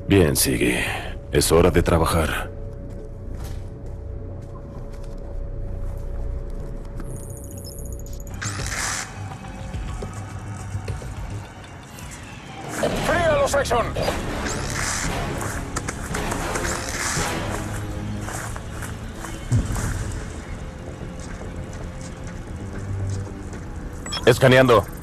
[0.08, 0.84] Bien, sigue.
[1.32, 2.48] Es hora de trabajar.
[24.24, 24.95] Escaneando.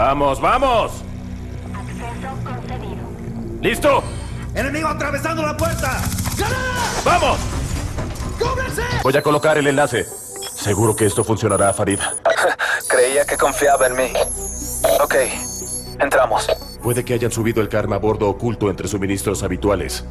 [0.00, 1.04] ¡Vamos, vamos!
[3.60, 4.02] ¿Listo?
[4.54, 6.00] ¡Enemigo atravesando la puerta!
[7.04, 7.38] ¡Vamos!
[8.38, 8.82] ¡Cúbrense!
[9.02, 10.06] Voy a colocar el enlace.
[10.54, 12.00] Seguro que esto funcionará, Farid.
[12.88, 14.12] Creía que confiaba en mí.
[15.02, 15.16] Ok,
[15.98, 16.48] entramos.
[16.82, 20.06] Puede que hayan subido el karma a bordo oculto entre suministros habituales.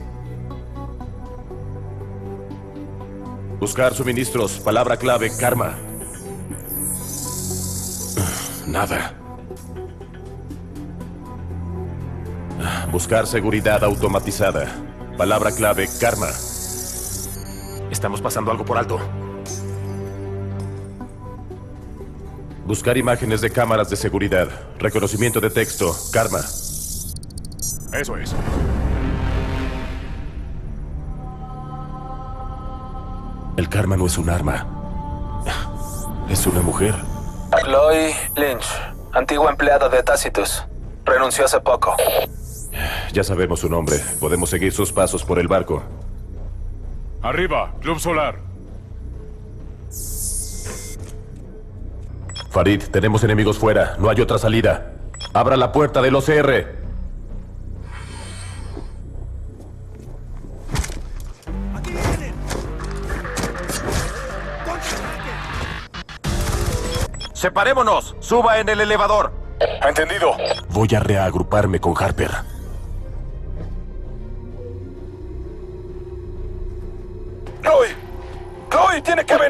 [3.60, 4.60] Buscar suministros.
[4.60, 5.80] Palabra clave, karma.
[8.68, 9.16] Nada.
[12.92, 14.68] Buscar seguridad automatizada.
[15.18, 16.28] Palabra clave, karma.
[17.92, 19.00] Estamos pasando algo por alto.
[22.66, 24.48] Buscar imágenes de cámaras de seguridad.
[24.78, 26.40] Reconocimiento de texto, karma.
[27.94, 28.36] Eso es.
[33.58, 34.68] El karma no es un arma.
[36.30, 36.94] Es una mujer.
[37.64, 38.68] Chloe Lynch,
[39.14, 40.64] antigua empleada de Tacitus.
[41.04, 41.96] Renunció hace poco.
[43.14, 43.98] Ya sabemos su nombre.
[44.20, 45.84] Podemos seguir sus pasos por el barco.
[47.22, 48.40] Arriba, Club Solar.
[52.50, 53.96] Farid, tenemos enemigos fuera.
[54.00, 54.94] No hay otra salida.
[55.34, 56.80] Abra la puerta del OCR.
[67.34, 68.16] Separémonos.
[68.20, 69.32] Suba en el elevador.
[69.88, 70.32] Entendido.
[70.70, 72.32] Voy a reagruparme con Harper.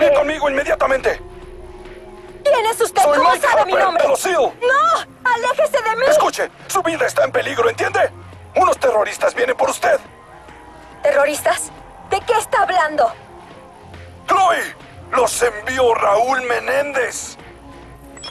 [0.10, 1.22] Venir conmigo inmediatamente.
[2.44, 3.02] ¿Quién es usted?
[3.02, 4.04] Soy ¿Cómo Mike sabe mi Harper, nombre?
[4.04, 4.36] de los SEAL.
[4.42, 5.32] ¡No!
[5.32, 6.06] ¡Aléjese de mí!
[6.08, 8.10] Escuche, su vida está en peligro, ¿entiende?
[8.56, 10.00] Unos terroristas vienen por usted.
[11.04, 11.72] ¿Terroristas?
[12.10, 13.12] ¿De qué está hablando?
[14.28, 14.76] Chloe,
[15.16, 17.38] los envió Raúl Menéndez.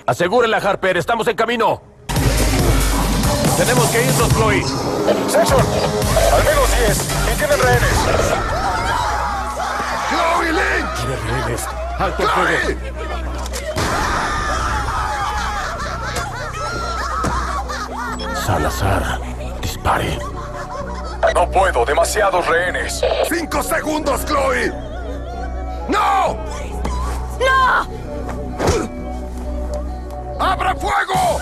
[0.06, 0.96] Asegúrela, Harper.
[0.96, 1.82] Estamos en camino.
[3.56, 4.62] Tenemos que irnos, Chloe.
[5.28, 5.60] Section,
[6.32, 7.08] al menos 10.
[7.32, 8.67] ¿Y tienen rehenes?
[11.98, 12.80] Alto el fuego.
[18.46, 19.20] Salazar,
[19.60, 20.18] dispare.
[21.34, 23.02] No puedo, demasiados rehenes.
[23.28, 24.72] ¡Cinco segundos, Chloe!
[25.88, 26.36] ¡No!
[27.38, 27.88] ¡No!
[30.40, 31.40] ¡Abra fuego!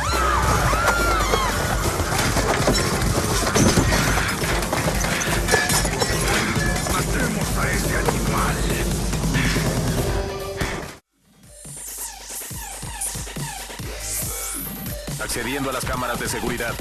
[15.36, 16.74] Accediendo a las cámaras de seguridad.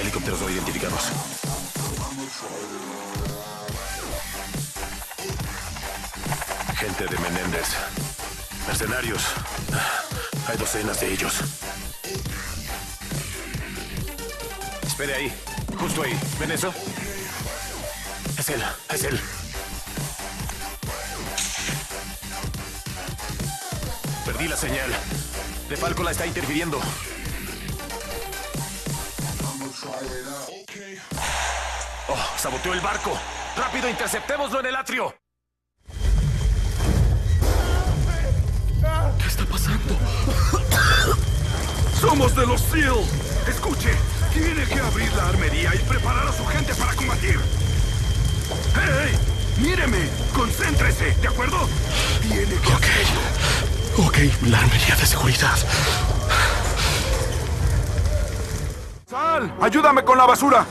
[0.00, 1.10] Helicópteros no identificados.
[6.76, 7.66] Gente de Menéndez.
[8.68, 9.22] Mercenarios.
[10.46, 11.34] Hay docenas de ellos.
[14.86, 15.32] Espere ahí.
[15.76, 16.16] Justo ahí.
[16.38, 16.72] ¿Ven eso?
[18.38, 18.62] Es él.
[18.88, 19.20] Es él.
[24.34, 24.90] Perdí la señal.
[25.68, 26.80] De Falco la está interfiriendo.
[32.08, 33.16] Oh, saboteó el barco.
[33.56, 35.14] ¡Rápido, interceptémoslo en el atrio!
[39.20, 39.96] ¿Qué está pasando?
[42.00, 43.04] Somos de los SEAL.
[43.46, 43.90] Escuche,
[44.32, 47.38] tiene que abrir la armería y preparar a su gente para combatir.
[48.74, 49.12] ¡Hey!
[49.12, 49.18] hey!
[49.58, 50.08] ¡Míreme!
[50.34, 51.14] ¡Concéntrese!
[51.20, 51.68] ¿De acuerdo?
[52.20, 53.73] Tiene que Ok.
[53.96, 54.18] Ok,
[54.48, 55.56] la armería de seguridad.
[59.08, 59.54] ¡Sal!
[59.60, 60.66] ¡Ayúdame con la basura!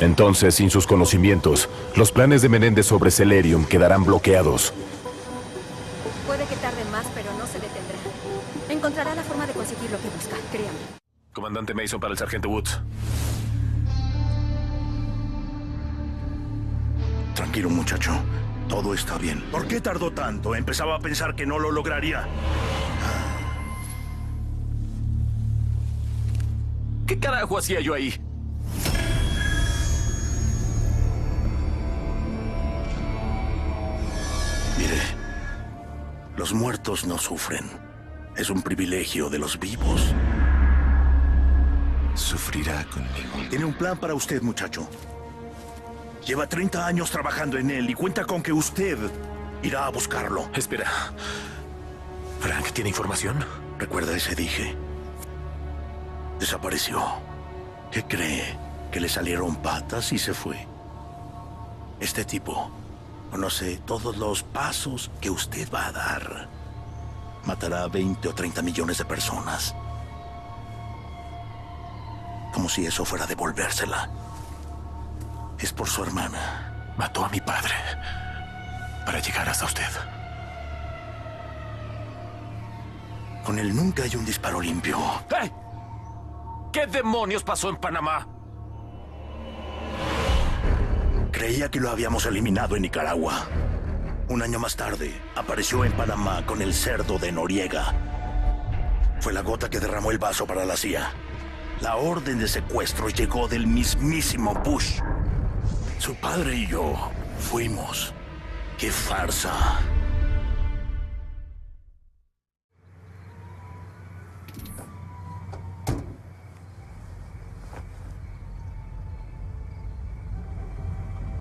[0.00, 4.72] Entonces, sin sus conocimientos, los planes de Menéndez sobre Celerium quedarán bloqueados.
[6.26, 7.96] Puede que tarde más, pero no se detendrá.
[8.70, 10.78] Encontrará la forma de conseguir lo que busca, créame.
[11.34, 12.80] Comandante Mason para el sargento Woods.
[17.34, 18.12] Tranquilo, muchacho.
[18.68, 19.42] Todo está bien.
[19.50, 20.54] ¿Por qué tardó tanto?
[20.54, 22.26] Empezaba a pensar que no lo lograría.
[27.06, 28.14] ¿Qué carajo hacía yo ahí?
[34.76, 35.00] Mire,
[36.36, 37.64] los muertos no sufren.
[38.36, 40.12] Es un privilegio de los vivos.
[42.14, 43.48] Sufrirá conmigo.
[43.48, 44.88] Tiene un plan para usted, muchacho.
[46.26, 48.98] Lleva 30 años trabajando en él y cuenta con que usted
[49.62, 50.50] irá a buscarlo.
[50.54, 50.90] Espera.
[52.40, 53.44] ¿Frank tiene información?
[53.78, 54.74] ¿Recuerda ese dije?
[56.40, 57.00] Desapareció.
[57.92, 58.58] ¿Qué cree?
[58.90, 60.66] ¿Que le salieron patas y se fue?
[62.00, 62.72] Este tipo
[63.30, 66.48] conoce todos los pasos que usted va a dar.
[67.44, 69.76] Matará a 20 o 30 millones de personas.
[72.52, 74.25] Como si eso fuera devolvérsela.
[75.58, 76.94] Es por su hermana.
[76.96, 77.74] Mató a mi padre
[79.04, 79.88] para llegar hasta usted.
[83.44, 84.98] Con él nunca hay un disparo limpio.
[85.30, 85.52] ¡Hey!
[86.72, 88.26] ¿Qué demonios pasó en Panamá?
[91.30, 93.46] Creía que lo habíamos eliminado en Nicaragua.
[94.28, 97.94] Un año más tarde, apareció en Panamá con el cerdo de Noriega.
[99.20, 101.12] Fue la gota que derramó el vaso para la CIA.
[101.80, 105.00] La orden de secuestro llegó del mismísimo Bush.
[105.98, 106.94] Su padre y yo
[107.38, 108.12] fuimos.
[108.78, 109.80] ¡Qué farsa!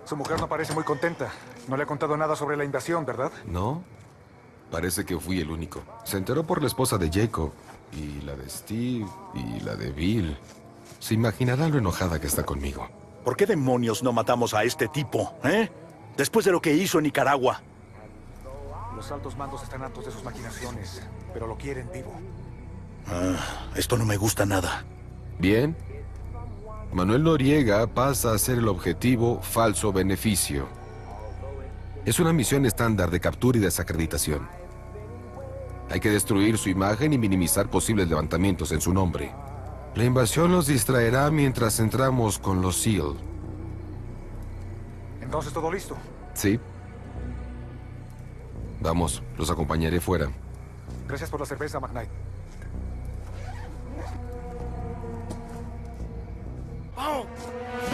[0.05, 1.31] Su mujer no parece muy contenta.
[1.67, 3.31] No le ha contado nada sobre la invasión, ¿verdad?
[3.47, 3.83] No.
[4.71, 5.81] Parece que fui el único.
[6.03, 7.51] Se enteró por la esposa de Jacob,
[7.91, 10.37] y la de Steve, y la de Bill.
[10.99, 12.87] Se imaginará lo enojada que está conmigo.
[13.25, 15.67] ¿Por qué demonios no matamos a este tipo, eh?
[16.15, 17.59] Después de lo que hizo en Nicaragua.
[18.95, 21.01] Los altos mandos están hartos de sus maquinaciones,
[21.33, 22.13] pero lo quieren vivo.
[23.07, 23.35] Ah,
[23.75, 24.85] esto no me gusta nada.
[25.39, 25.75] Bien.
[26.93, 30.67] Manuel Noriega pasa a ser el objetivo falso beneficio.
[32.05, 34.47] Es una misión estándar de captura y desacreditación.
[35.89, 39.33] Hay que destruir su imagen y minimizar posibles levantamientos en su nombre.
[39.95, 43.15] La invasión los distraerá mientras entramos con los SEAL.
[45.21, 45.95] Entonces todo listo.
[46.33, 46.59] Sí.
[48.81, 50.29] Vamos, los acompañaré fuera.
[51.07, 52.09] Gracias por la cerveza, McKnight.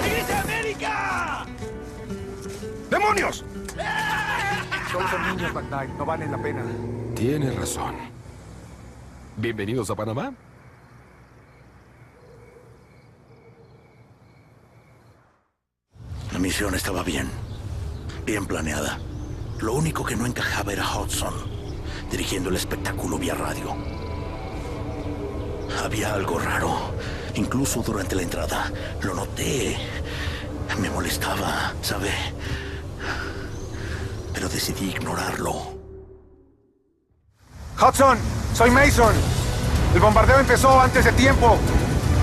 [0.04, 1.46] ¡Iglesia América!
[2.90, 3.46] ¡Demonios!
[4.92, 5.92] Solo son niños, McKnight.
[5.92, 6.64] No valen la pena.
[7.16, 7.96] Tienes razón.
[9.38, 10.34] Bienvenidos a Panamá.
[16.32, 17.28] La misión estaba bien.
[18.24, 19.00] Bien planeada.
[19.62, 21.34] Lo único que no encajaba era Hudson,
[22.12, 23.76] dirigiendo el espectáculo vía radio.
[25.84, 26.92] Había algo raro.
[27.34, 28.72] Incluso durante la entrada.
[29.02, 29.76] Lo noté.
[30.80, 32.12] Me molestaba, ¿sabe?
[34.32, 35.56] Pero decidí ignorarlo.
[37.82, 38.20] Hudson,
[38.54, 39.16] soy Mason.
[39.96, 41.58] El bombardeo empezó antes de tiempo.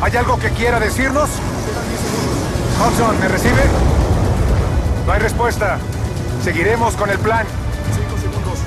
[0.00, 1.28] ¿Hay algo que quiera decirnos?
[2.80, 4.07] Hudson, ¿me recibe?
[5.08, 5.78] No hay respuesta.
[6.44, 7.46] Seguiremos con el plan.
[7.96, 8.58] Cinco segundos.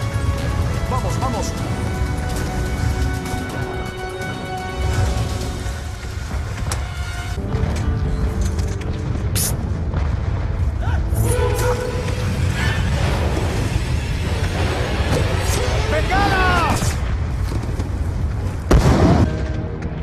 [0.89, 1.53] Vamos, vamos.
[15.91, 16.75] ¡Bengala!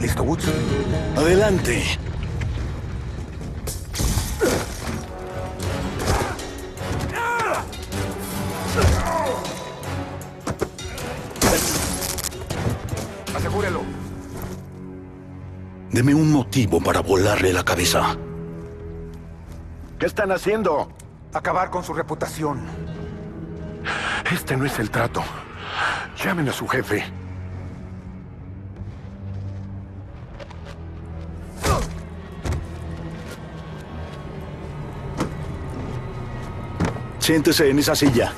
[0.01, 0.45] ¿Listo, Woods?
[1.16, 1.99] Adelante.
[15.99, 18.16] Deme un motivo para volarle la cabeza.
[19.99, 20.92] ¿Qué están haciendo?
[21.32, 22.61] Acabar con su reputación.
[24.32, 25.24] Este no es el trato.
[26.22, 27.03] Llamen a su jefe.
[37.18, 38.32] Siéntese en esa silla.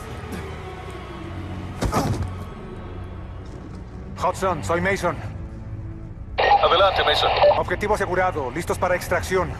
[4.17, 5.30] Hudson, soy Mason.
[6.81, 7.31] Adelante, Mason.
[7.59, 8.51] Objetivo asegurado.
[8.51, 9.51] Listos para extracción.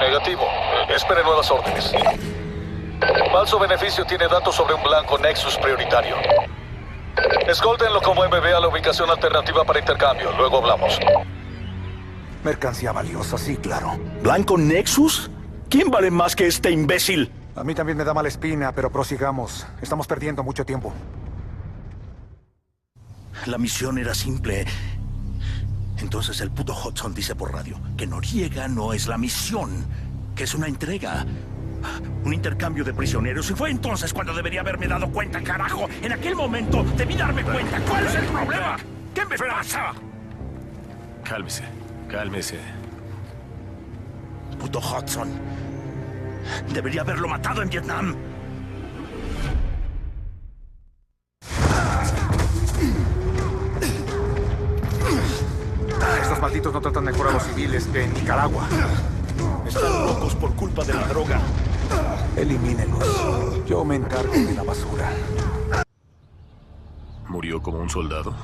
[0.00, 0.42] Negativo.
[0.94, 1.90] Espere nuevas órdenes.
[3.32, 6.16] Falso Beneficio tiene datos sobre un blanco Nexus prioritario.
[7.46, 10.30] Escoltenlo como MB a la ubicación alternativa para intercambio.
[10.36, 10.98] Luego hablamos.
[12.44, 13.98] Mercancía valiosa, sí, claro.
[14.22, 15.30] ¿Blanco Nexus?
[15.70, 17.32] ¿Quién vale más que este imbécil?
[17.56, 19.66] A mí también me da mala espina, pero prosigamos.
[19.80, 20.92] Estamos perdiendo mucho tiempo.
[23.46, 24.66] La misión era simple.
[25.98, 29.86] Entonces el puto Hudson dice por radio que Noriega no es la misión,
[30.34, 31.26] que es una entrega.
[32.24, 33.50] Un intercambio de prisioneros.
[33.50, 35.88] Y fue entonces cuando debería haberme dado cuenta, carajo.
[36.02, 37.80] En aquel momento debí darme cuenta.
[37.80, 38.76] ¿Cuál es el problema?
[39.14, 39.92] ¿Qué me pasa?
[41.24, 41.64] Cálmese,
[42.08, 42.58] cálmese.
[44.58, 45.28] Puto Hudson.
[46.72, 48.16] Debería haberlo matado en Vietnam.
[56.38, 58.62] Estos malditos no tratan mejor a los civiles que en Nicaragua.
[59.66, 61.40] Están locos por culpa de la droga.
[62.36, 63.66] Elimínelos.
[63.66, 65.10] Yo me encargo de la basura.
[67.26, 68.36] ¿Murió como un soldado?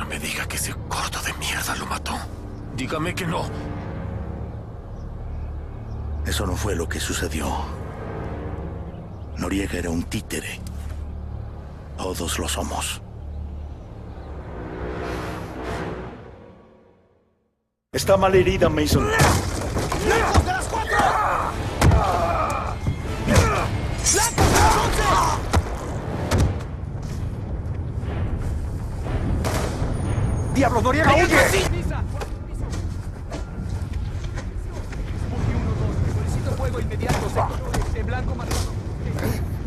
[0.00, 2.14] No me diga que ese corto de mierda lo mató.
[2.76, 3.44] Dígame que no.
[6.26, 7.46] Eso no fue lo que sucedió.
[9.36, 10.58] Noriega era un títere.
[11.96, 13.01] Todos lo somos.
[17.94, 19.06] Está mal herida, Mason.
[20.06, 20.96] ¡Blancos de las cuatro!
[23.26, 25.02] ¡Blancos de las once!
[30.54, 31.36] ¡Diablos, Noriega, huye!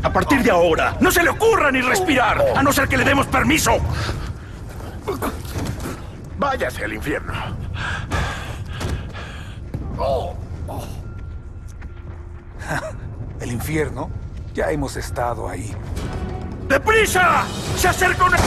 [0.02, 3.04] A partir de ahora, no se le ocurra ni respirar, a no ser que le
[3.04, 3.74] demos permiso.
[6.40, 7.34] Váyase al infierno.
[13.40, 14.10] ¿El infierno?
[14.54, 15.74] Ya hemos estado ahí.
[16.68, 17.46] ¡Deprisa!
[17.78, 18.38] ¡Se acerca una...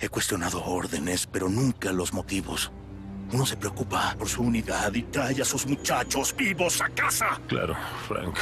[0.00, 2.72] He cuestionado órdenes, pero nunca los motivos.
[3.32, 7.40] Uno se preocupa por su unidad y trae a sus muchachos vivos a casa.
[7.46, 7.76] Claro,
[8.08, 8.36] Frank.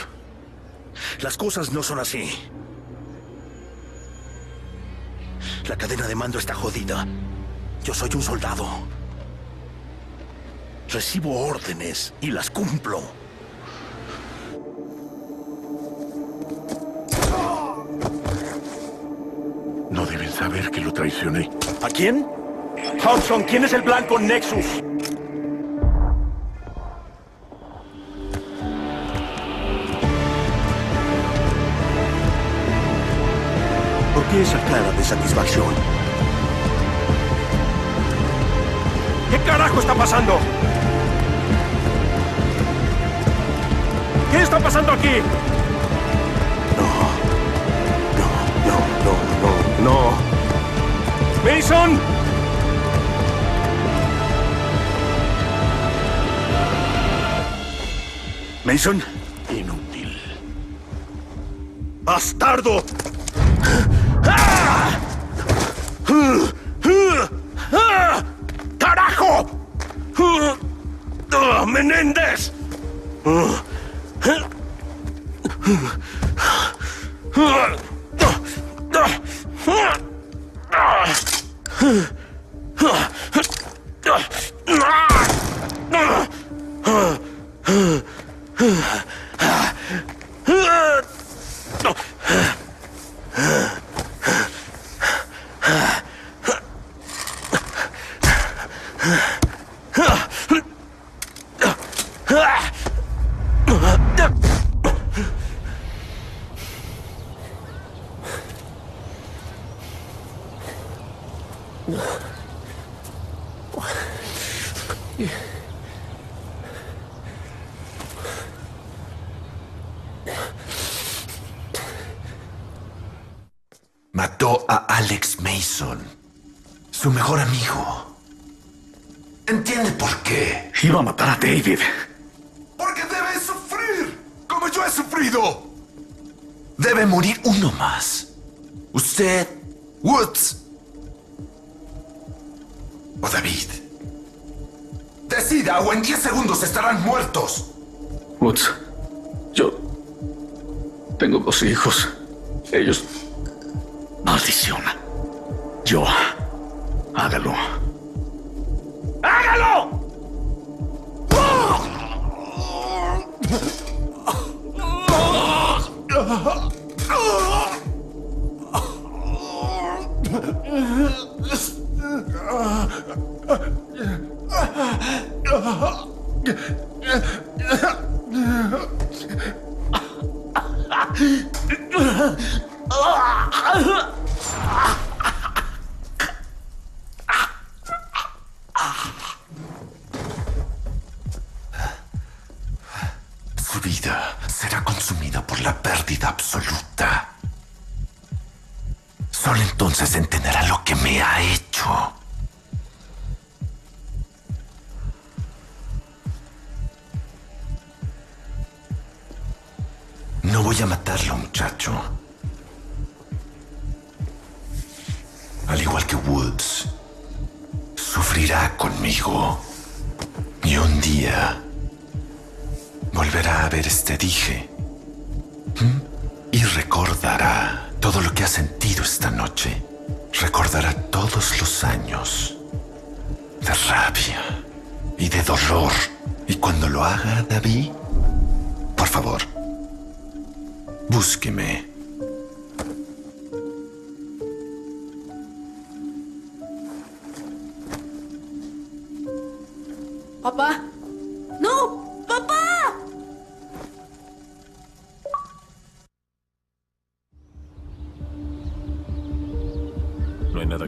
[1.20, 2.30] Las cosas no son así.
[5.68, 7.07] La cadena de mando está jodida.
[7.84, 8.66] Yo soy un soldado.
[10.88, 13.01] Recibo órdenes y las cumplo.
[19.91, 21.51] No deben saber que lo traicioné.
[21.82, 22.26] ¿A quién?
[23.05, 24.82] Hudson, ¿quién es el blanco Nexus?
[34.38, 35.74] Esa cara de satisfacción?
[39.30, 40.38] ¿Qué carajo está pasando?
[44.30, 45.22] ¿Qué está pasando aquí?
[46.76, 47.10] No,
[49.84, 50.12] no, no.
[51.44, 51.98] ¡Mason!
[58.64, 59.02] Mason.
[59.50, 60.16] Inútil.
[62.02, 62.84] ¡Bastardo!
[68.78, 69.46] ¡Carajo!
[71.32, 72.52] ¡Ah, ¡Menéndez!
[78.20, 78.40] Mató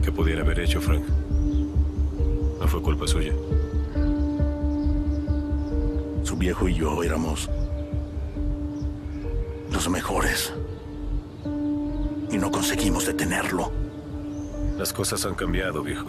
[0.03, 1.03] que pudiera haber hecho, Frank.
[2.59, 3.33] No fue culpa suya.
[6.23, 7.49] Su viejo y yo éramos
[9.71, 10.53] los mejores.
[12.31, 13.71] Y no conseguimos detenerlo.
[14.77, 16.07] Las cosas han cambiado, viejo.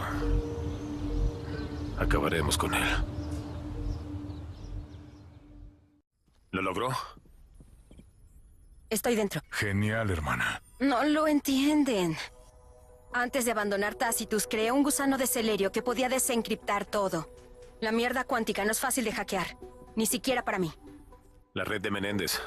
[1.98, 2.88] Acabaremos con él.
[6.50, 6.88] ¿Lo logró?
[8.90, 9.40] Estoy dentro.
[9.50, 10.62] Genial, hermana.
[10.80, 12.16] No lo entienden.
[13.16, 17.30] Antes de abandonar Tacitus, creé un gusano de celerio que podía desencriptar todo.
[17.80, 19.56] La mierda cuántica no es fácil de hackear.
[19.94, 20.72] Ni siquiera para mí.
[21.52, 22.40] La red de Menéndez.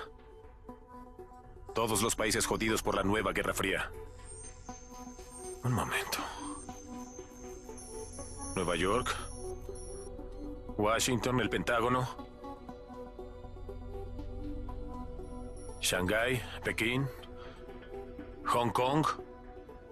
[1.73, 3.89] Todos los países jodidos por la nueva Guerra Fría.
[5.63, 6.17] Un momento.
[8.53, 9.15] Nueva York,
[10.77, 12.09] Washington, el Pentágono,
[15.79, 17.07] Shanghái, Pekín,
[18.47, 19.05] Hong Kong.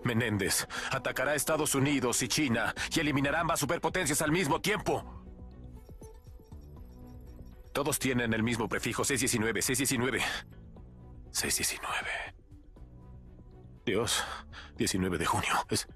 [0.06, 5.26] Menéndez atacará a Estados Unidos y China y eliminará ambas superpotencias al mismo tiempo.
[7.74, 10.24] Todos tienen el mismo prefijo 619, 619.
[11.32, 12.36] 619.
[13.86, 14.24] Dios,
[14.78, 15.53] 19 de junio.
[15.70, 15.88] Es.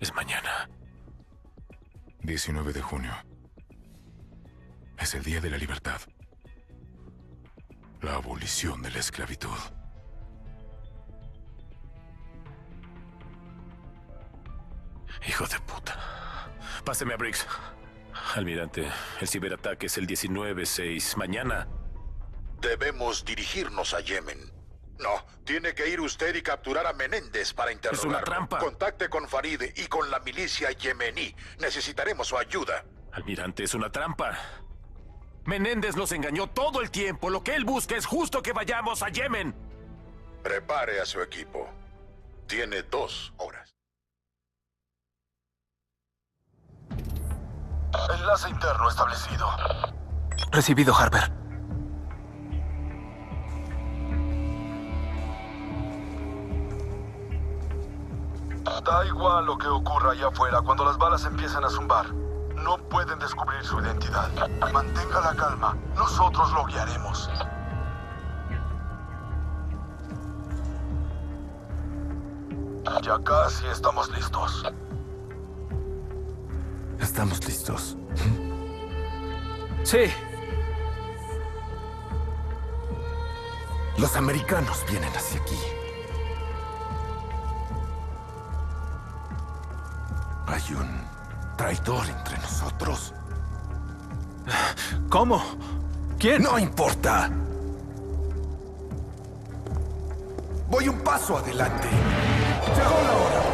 [0.00, 0.70] Es mañana.
[2.20, 3.12] 19 de junio.
[4.98, 6.00] Es el Día de la Libertad.
[8.00, 9.50] La abolición de la esclavitud.
[15.26, 15.98] Hijo de puta.
[16.84, 17.46] Páseme a Briggs.
[18.34, 18.88] Almirante,
[19.20, 21.16] el ciberataque es el 19-6.
[21.16, 21.66] Mañana.
[22.60, 24.52] Debemos dirigirnos a Yemen.
[24.98, 28.10] No, tiene que ir usted y capturar a Menéndez para interrogarlo.
[28.10, 28.58] una trampa.
[28.58, 31.34] Contacte con Farid y con la milicia yemení.
[31.58, 32.84] Necesitaremos su ayuda.
[33.12, 34.38] Almirante, es una trampa.
[35.44, 37.28] Menéndez nos engañó todo el tiempo.
[37.28, 39.54] Lo que él busca es justo que vayamos a Yemen.
[40.42, 41.68] Prepare a su equipo.
[42.46, 43.63] Tiene dos horas.
[48.18, 49.46] Enlace interno establecido.
[50.50, 51.32] Recibido, Harper.
[58.84, 62.12] Da igual lo que ocurra allá afuera cuando las balas empiezan a zumbar.
[62.54, 64.28] No pueden descubrir su identidad.
[64.72, 65.76] Mantenga la calma.
[65.96, 67.30] Nosotros lo guiaremos.
[73.02, 74.64] Ya casi estamos listos.
[77.00, 77.96] Estamos listos.
[79.82, 80.10] Sí.
[83.98, 85.58] Los americanos vienen hacia aquí.
[90.46, 93.14] Hay un traidor entre nosotros.
[95.08, 95.42] ¿Cómo?
[96.18, 96.42] ¿Quién?
[96.42, 97.30] No importa.
[100.70, 101.88] Voy un paso adelante.
[101.88, 103.53] Llegó la hora.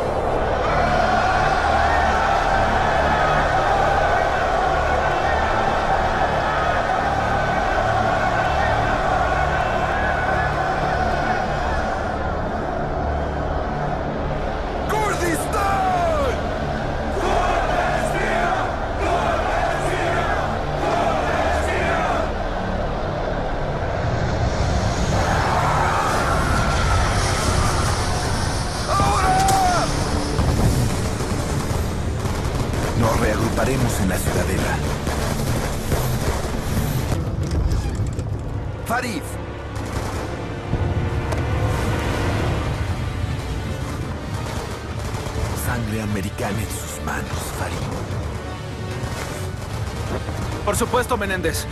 [50.81, 51.67] Supuesto, Menéndez.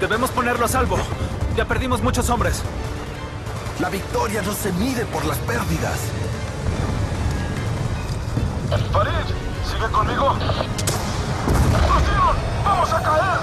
[0.00, 0.96] Debemos ponerlo a salvo.
[1.54, 2.62] Ya perdimos muchos hombres.
[3.78, 5.98] La victoria no se mide por las pérdidas.
[8.90, 9.12] Farid,
[9.70, 10.32] ¿sigue conmigo?
[10.32, 12.36] ¡Nos dieron!
[12.64, 13.40] ¡Vamos a caer!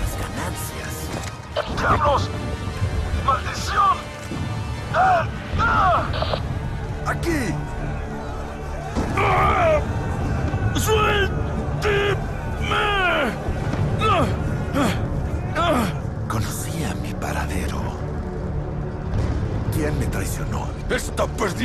[0.00, 0.94] Las ganancias.
[1.78, 2.28] ¡Diablos!
[3.24, 3.98] ¡Maldición!
[4.94, 5.26] ¡Ah!
[5.60, 6.04] ¡Ah!
[7.06, 7.54] ¡Aquí!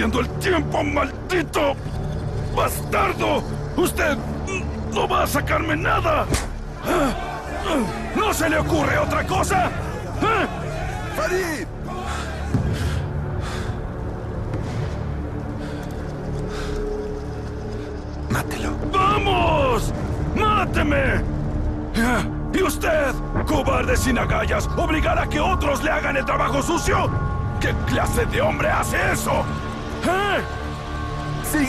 [0.01, 1.75] Perdiendo el tiempo, maldito!
[2.55, 3.43] ¡Bastardo!
[3.77, 4.17] ¡Usted
[4.93, 6.25] no va a sacarme nada!
[8.15, 9.67] ¿No se le ocurre otra cosa?
[9.67, 10.47] ¿Eh?
[11.15, 11.67] ¡Farid!
[18.29, 18.71] Mátelo.
[18.91, 19.93] ¡Vamos!
[20.35, 21.21] ¡Máteme!
[22.53, 23.13] ¿Y usted,
[23.45, 27.09] cobarde sin agallas, obligará a que otros le hagan el trabajo sucio?
[27.59, 29.40] ¿Qué clase de hombre hace eso?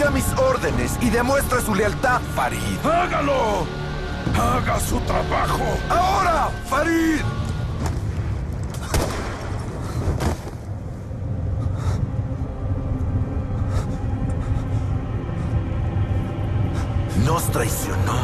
[0.03, 2.59] Siga mis órdenes y demuestre su lealtad, Farid.
[2.85, 3.65] ¡Hágalo!
[4.37, 5.63] ¡Haga su trabajo!
[5.89, 7.21] ¡Ahora, Farid!
[17.25, 18.22] Nos traicionó,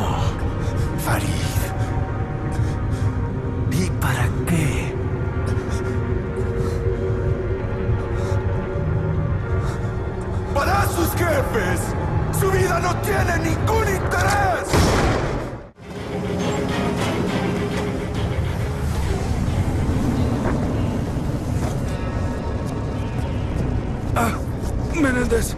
[25.02, 25.56] Menéndez.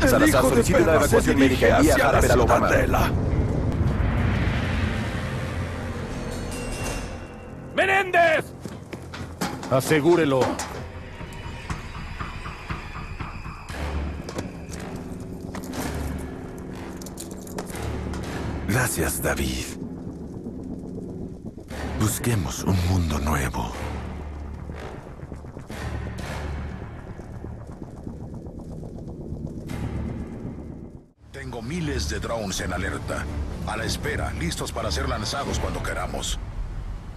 [0.00, 1.78] Agente Salazar, solicite una evacuación médica.
[1.78, 2.70] Envía a al Obama.
[7.74, 8.44] ¡Menéndez!
[9.70, 10.40] Asegúrelo.
[18.68, 19.64] Gracias, David.
[22.00, 23.72] Busquemos un mundo nuevo.
[32.08, 33.24] Miles de drones en alerta,
[33.66, 36.38] a la espera, listos para ser lanzados cuando queramos.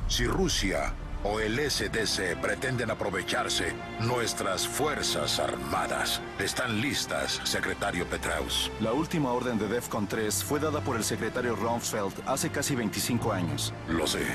[0.08, 8.72] Si Rusia o el SDC pretenden aprovecharse, nuestras Fuerzas Armadas están listas, secretario Petraeus.
[8.82, 13.32] La última orden de DEFCON 3 fue dada por el secretario Rumsfeld hace casi 25
[13.32, 13.74] años.
[13.88, 14.26] Lo sé.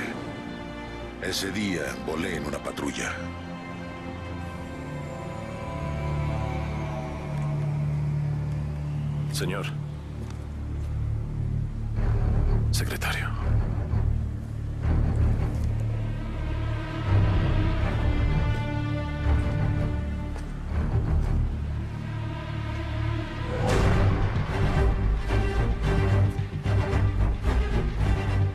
[1.23, 3.13] Ese día volé en una patrulla.
[9.33, 9.86] Señor.
[12.77, 13.31] Secretario.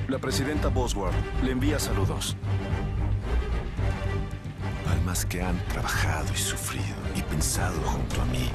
[0.07, 2.37] La presidenta Bosworth le envía saludos.
[4.87, 8.51] Almas que han trabajado y sufrido y pensado junto a mí.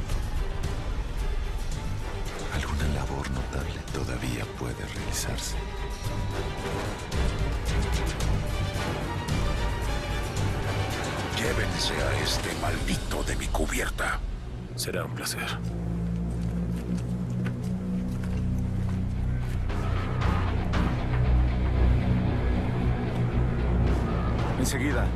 [3.08, 5.56] Labor notable todavía puede realizarse.
[11.36, 14.18] Llévense a este maldito de mi cubierta.
[14.74, 15.46] Será un placer.
[24.58, 25.06] Enseguida.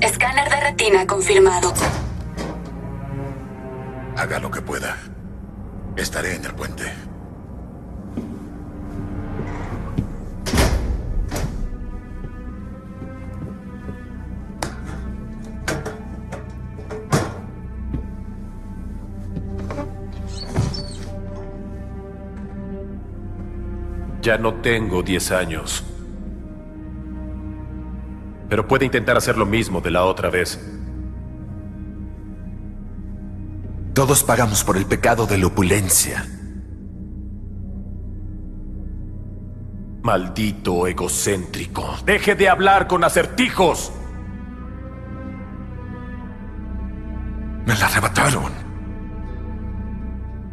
[0.00, 1.72] Escáner de retina confirmado.
[4.16, 4.96] Haga lo que pueda.
[5.96, 6.84] Estaré en el puente.
[24.20, 25.95] Ya no tengo 10 años.
[28.48, 30.60] Pero puede intentar hacer lo mismo de la otra vez.
[33.92, 36.24] Todos pagamos por el pecado de la opulencia.
[40.02, 41.96] Maldito egocéntrico.
[42.04, 43.92] Deje de hablar con acertijos.
[47.66, 48.52] Me la arrebataron.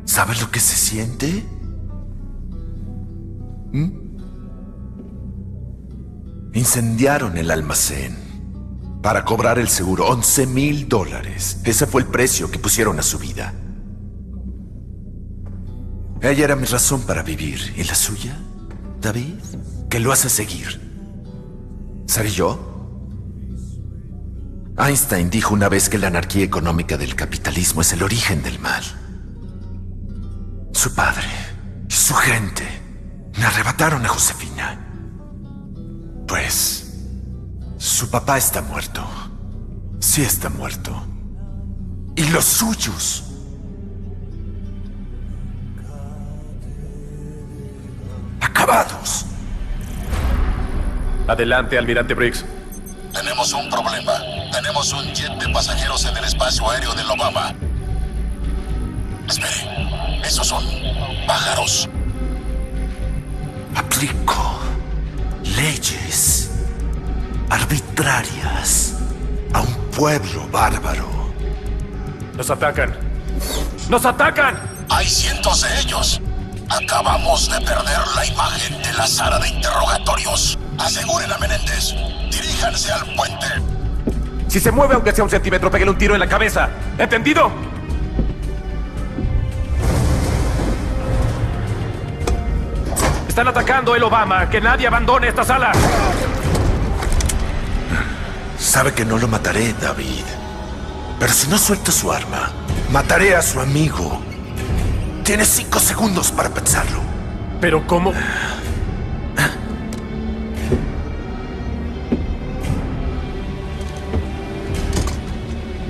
[0.06, 1.44] ¿Sabes lo que se siente?
[3.72, 4.03] ¿Mm?
[6.54, 8.16] Incendiaron el almacén
[9.02, 10.08] para cobrar el seguro.
[10.08, 11.60] 11 mil dólares.
[11.64, 13.54] Ese fue el precio que pusieron a su vida.
[16.22, 17.74] Ella era mi razón para vivir.
[17.76, 18.38] ¿Y la suya,
[19.02, 19.36] David?
[19.90, 20.80] ¿Qué lo hace seguir?
[22.08, 22.70] ¿Seré yo?
[24.78, 28.84] Einstein dijo una vez que la anarquía económica del capitalismo es el origen del mal.
[30.72, 31.28] Su padre
[31.90, 32.64] y su gente
[33.38, 34.93] me arrebataron a Josefina.
[36.28, 36.84] Pues...
[37.84, 39.06] Su papá está muerto.
[40.00, 41.06] Sí está muerto.
[42.16, 43.26] Y los suyos.
[48.40, 49.26] Acabados.
[51.28, 52.46] Adelante, almirante Briggs.
[53.14, 54.14] Tenemos un problema.
[54.52, 57.54] Tenemos un jet de pasajeros en el espacio aéreo del Obama.
[59.28, 60.22] Espere.
[60.26, 60.64] Esos son
[61.28, 61.90] pájaros.
[63.76, 64.73] Aplico
[65.56, 66.52] leyes
[67.50, 68.96] arbitrarias
[69.54, 71.08] a un pueblo bárbaro.
[72.36, 72.96] Nos atacan.
[73.90, 74.56] ¡Nos atacan!
[74.90, 76.22] Hay cientos de ellos.
[76.70, 80.58] Acabamos de perder la imagen de la sala de interrogatorios.
[80.80, 81.94] Aseguren a Menéndez.
[82.32, 83.46] Diríjanse al puente.
[84.48, 86.70] Si se mueve aunque sea un centímetro, pégale un tiro en la cabeza.
[86.98, 87.52] ¿Entendido?
[93.34, 94.48] Están atacando el Obama.
[94.48, 95.72] Que nadie abandone esta sala.
[98.60, 100.24] Sabe que no lo mataré, David.
[101.20, 102.52] Pero si no suelta su arma,
[102.92, 104.22] mataré a su amigo.
[105.24, 107.00] Tiene cinco segundos para pensarlo.
[107.60, 108.14] ¿Pero cómo?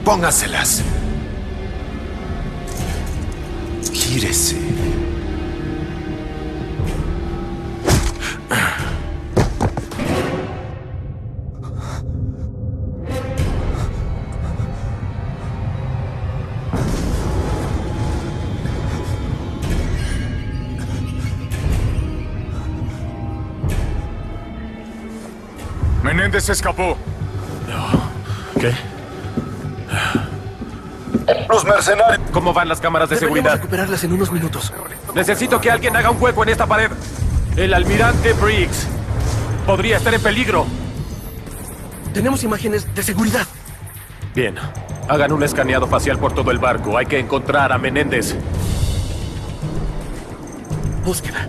[0.05, 0.81] Póngaselas.
[3.91, 5.02] Gírese.
[26.33, 26.97] Menéndez escapó.
[28.59, 28.73] ¿Qué?
[31.47, 32.27] Los mercenarios.
[32.31, 33.61] ¿Cómo van las cámaras de Deberíamos seguridad?
[33.61, 34.73] recuperarlas en unos minutos.
[35.13, 36.89] Necesito que alguien haga un hueco en esta pared.
[37.55, 38.87] El almirante Briggs
[39.67, 40.65] podría estar en peligro.
[42.15, 43.45] Tenemos imágenes de seguridad.
[44.33, 44.55] Bien.
[45.07, 46.97] Hagan un escaneado facial por todo el barco.
[46.97, 48.35] Hay que encontrar a Menéndez.
[51.05, 51.47] Búsqueda.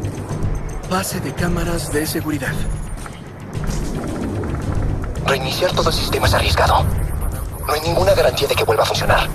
[0.91, 2.53] Base de cámaras de seguridad.
[5.27, 6.85] Reiniciar todo el sistema es arriesgado.
[7.67, 9.29] No hay ninguna garantía de que vuelva a funcionar.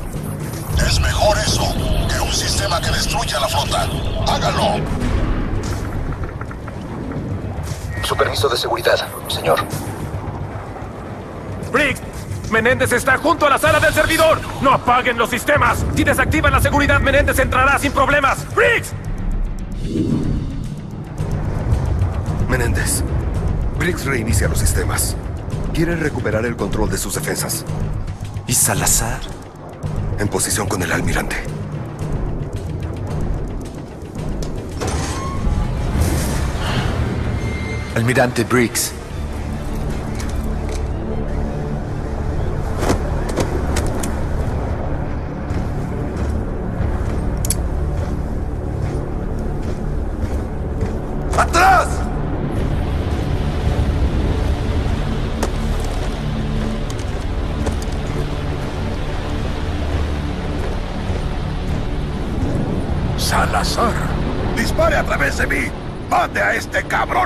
[0.86, 1.74] Es mejor eso
[2.07, 3.88] que un sistema que destruya la flota.
[4.28, 4.80] ¡Hágalo!
[8.03, 9.60] Su permiso de seguridad, señor.
[11.72, 12.02] Briggs,
[12.52, 14.40] Menéndez está junto a la sala del servidor.
[14.61, 15.84] No apaguen los sistemas.
[15.95, 18.45] Si desactivan la seguridad, Menéndez entrará sin problemas.
[18.56, 18.94] Briggs.
[22.48, 23.03] Menéndez.
[23.78, 25.16] Briggs reinicia los sistemas.
[25.80, 27.64] Quiere recuperar el control de sus defensas.
[28.47, 29.22] ¿Y Salazar?
[30.19, 31.38] En posición con el almirante.
[37.95, 38.91] Almirante Briggs.
[66.41, 67.18] A este cabrón.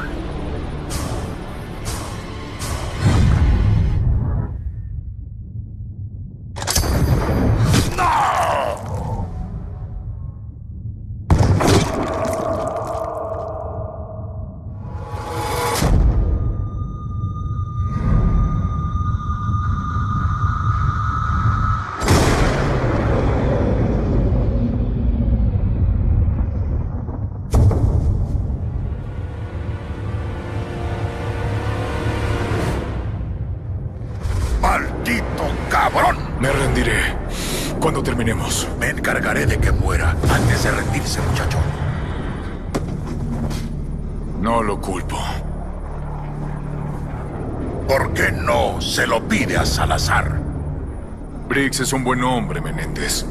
[51.49, 53.25] Briggs es un buen hombre, Menéndez.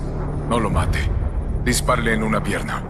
[0.48, 0.98] No lo mate.
[1.64, 2.82] Dispárele en una pierna.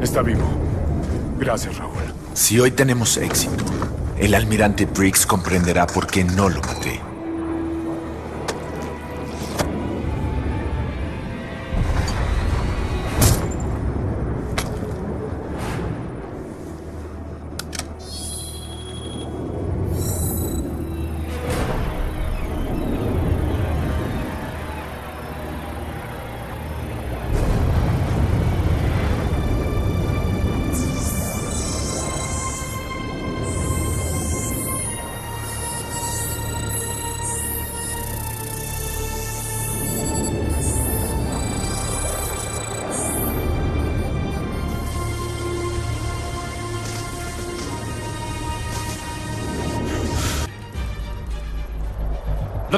[0.00, 0.44] Está vivo.
[1.38, 1.92] Gracias, Raúl.
[2.34, 3.64] Si hoy tenemos éxito,
[4.18, 7.11] el almirante Briggs comprenderá por qué no lo maté.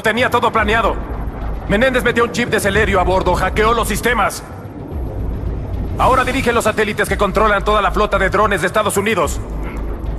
[0.05, 0.95] Tenía todo planeado.
[1.67, 4.43] Menéndez metió un chip de Celerio a bordo, hackeó los sistemas.
[5.97, 9.39] Ahora dirige los satélites que controlan toda la flota de drones de Estados Unidos.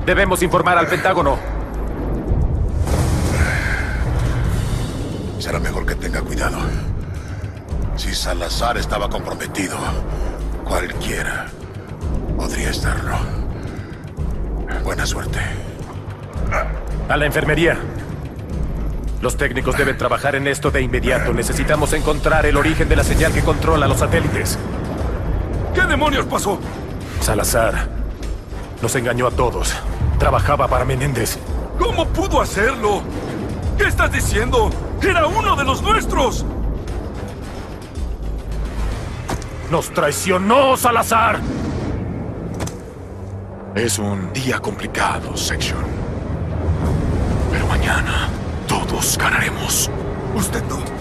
[0.05, 1.39] Debemos informar al Pentágono.
[5.39, 6.59] Será mejor que tenga cuidado.
[7.95, 9.77] Si Salazar estaba comprometido,
[10.65, 11.47] cualquiera
[12.37, 13.17] podría estarlo.
[14.83, 15.39] Buena suerte.
[17.09, 17.79] A la enfermería.
[19.27, 21.33] Los técnicos deben trabajar en esto de inmediato.
[21.33, 24.57] Necesitamos encontrar el origen de la señal que controla los satélites.
[25.75, 26.61] ¿Qué demonios pasó?
[27.21, 27.89] Salazar
[28.81, 29.75] nos engañó a todos.
[30.21, 31.39] Trabajaba para Menéndez.
[31.77, 33.03] ¿Cómo pudo hacerlo?
[33.77, 34.71] ¿Qué estás diciendo?
[35.03, 36.45] ¡Era uno de los nuestros!
[39.73, 41.41] ¡Nos traicionó, Salazar!
[43.75, 45.85] Es un día complicado, Section.
[47.51, 48.36] Pero mañana
[48.97, 49.91] todos ganaremos.
[50.35, 50.96] Usted no.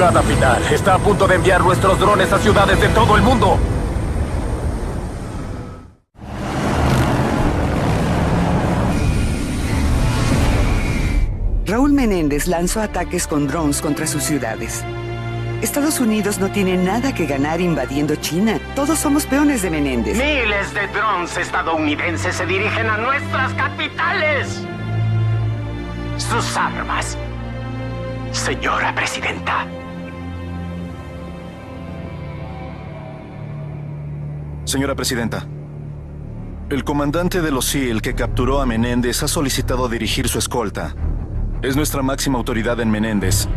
[0.00, 0.62] Jugada final.
[0.72, 3.58] Está a punto de enviar nuestros drones a ciudades de todo el mundo.
[11.66, 14.82] Raúl Menéndez lanzó ataques con drones contra sus ciudades.
[15.60, 18.58] Estados Unidos no tiene nada que ganar invadiendo China.
[18.74, 20.16] Todos somos peones de Menéndez.
[20.16, 24.62] Miles de drones estadounidenses se dirigen a nuestras capitales.
[26.16, 27.18] Sus armas.
[28.32, 29.66] Señora Presidenta.
[34.70, 35.48] Señora Presidenta,
[36.68, 40.94] el comandante de los SEAL que capturó a Menéndez ha solicitado dirigir su escolta.
[41.60, 43.48] Es nuestra máxima autoridad en Menéndez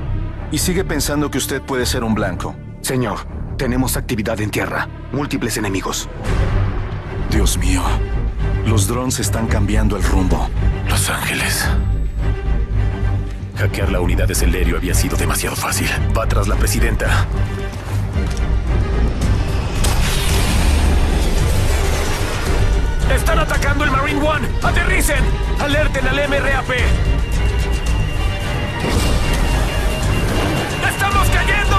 [0.52, 2.56] y sigue pensando que usted puede ser un blanco.
[2.82, 3.20] Señor,
[3.60, 6.10] tenemos actividad en tierra, múltiples enemigos.
[7.30, 7.84] Dios mío,
[8.66, 10.50] los drones están cambiando el rumbo.
[10.90, 11.70] Los Ángeles.
[13.58, 15.90] Hackear la unidad de Celerio había sido demasiado fácil.
[16.18, 17.28] Va tras la presidenta.
[23.12, 24.48] ¡Están atacando el Marine One!
[24.62, 25.24] ¡Aterricen!
[25.60, 26.70] ¡Alerten al MRAP!
[30.90, 31.78] ¡Estamos cayendo!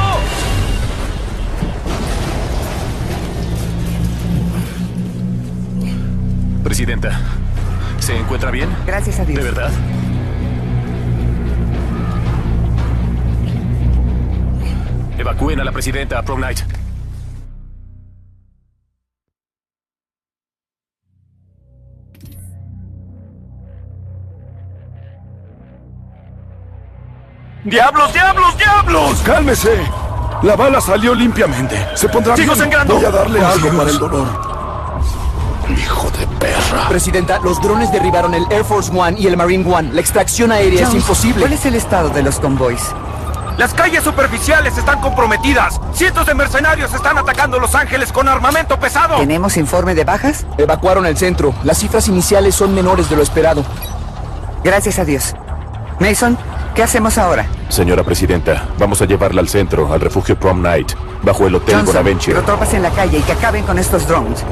[6.62, 7.20] Presidenta,
[7.98, 8.68] ¿se encuentra bien?
[8.86, 9.38] Gracias a Dios.
[9.38, 9.70] ¿De verdad?
[15.18, 16.83] Evacúen a la presidenta a Prom Night.
[27.64, 29.22] ¡Diablos, diablos, diablos!
[29.24, 29.78] ¡Cálmese!
[30.42, 31.76] La bala salió limpiamente.
[31.94, 32.64] Se pondrá ¡Sigo bien.
[32.64, 32.96] sangrando!
[32.96, 33.74] Voy a darle Oh, algo Dios.
[33.76, 34.26] para el dolor.
[35.74, 36.88] Hijo de perra.
[36.90, 39.92] Presidenta, los drones derribaron el Air Force One y el Marine One.
[39.94, 41.40] La extracción aérea es imposible.
[41.40, 42.82] ¿Cuál es el estado de los convoys?
[43.56, 45.80] Las calles superficiales están comprometidas.
[45.94, 49.16] Cientos de mercenarios están atacando Los Ángeles con armamento pesado.
[49.16, 50.44] ¿Tenemos informe de bajas?
[50.58, 51.54] Evacuaron el centro.
[51.62, 53.64] Las cifras iniciales son menores de lo esperado.
[54.64, 55.34] Gracias a Dios.
[56.00, 56.36] Mason,
[56.74, 57.46] ¿qué hacemos ahora?
[57.68, 60.92] Señora Presidenta, vamos a llevarla al centro, al refugio Prom Night,
[61.22, 62.34] bajo el Hotel Johnson, Bonaventure.
[62.34, 64.44] pero tropas en la calle y que acaben con estos drones.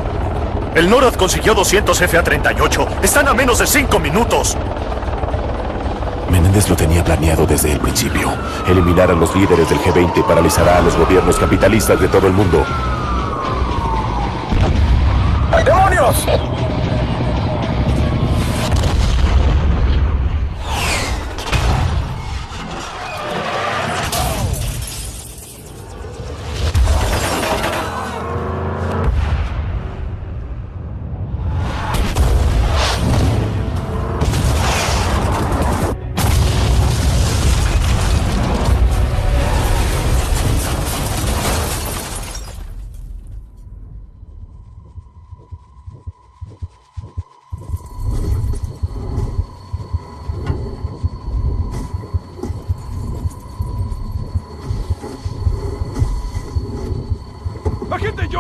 [0.74, 2.88] El NORAD consiguió 200 FA-38.
[3.02, 4.56] Están a menos de 5 minutos.
[6.30, 8.32] Menéndez lo tenía planeado desde el principio.
[8.66, 12.64] Eliminar a los líderes del G20 paralizará a los gobiernos capitalistas de todo el mundo.
[15.64, 16.26] ¡Demonios!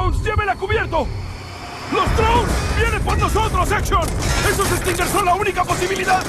[0.02, 1.06] Jones, llévela cubierto!
[1.92, 4.02] ¡Los drones vienen por nosotros, Action!
[4.50, 6.22] ¡Esos Stingers son la única posibilidad!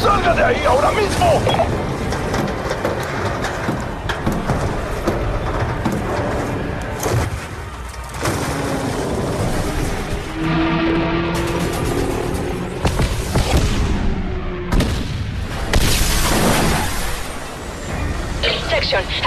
[0.00, 1.97] ¡Salga de ahí ahora mismo!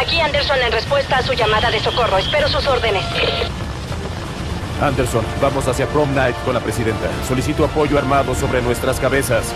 [0.01, 2.17] Aquí Anderson en respuesta a su llamada de socorro.
[2.17, 3.03] Espero sus órdenes.
[4.81, 7.07] Anderson, vamos hacia Prom Night con la presidenta.
[7.27, 9.53] Solicito apoyo armado sobre nuestras cabezas.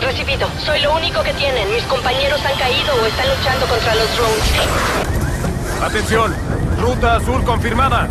[0.00, 0.46] Recibido.
[0.64, 1.68] Soy lo único que tienen.
[1.72, 5.82] Mis compañeros han caído o están luchando contra los drones.
[5.82, 6.36] Atención,
[6.78, 8.08] ruta azul confirmada.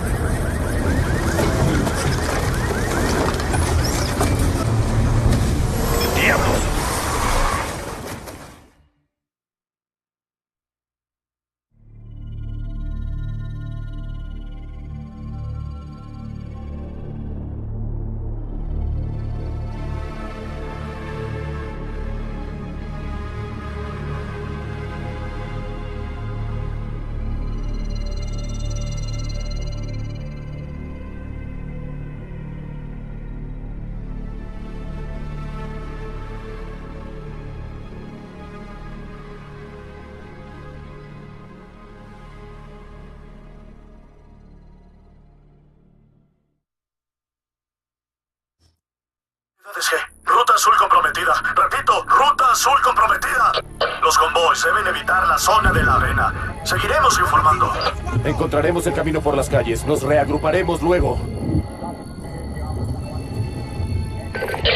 [58.52, 59.86] Encontraremos el camino por las calles.
[59.86, 61.18] Nos reagruparemos luego.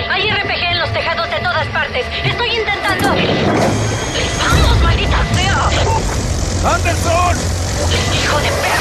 [0.10, 2.06] Hay RPG en los tejados de todas partes.
[2.24, 3.10] Estoy intentando.
[4.40, 5.70] ¡Vamos, maldita sea!
[6.74, 7.36] ¡Anderson!
[8.16, 8.75] ¡Hijo de perra!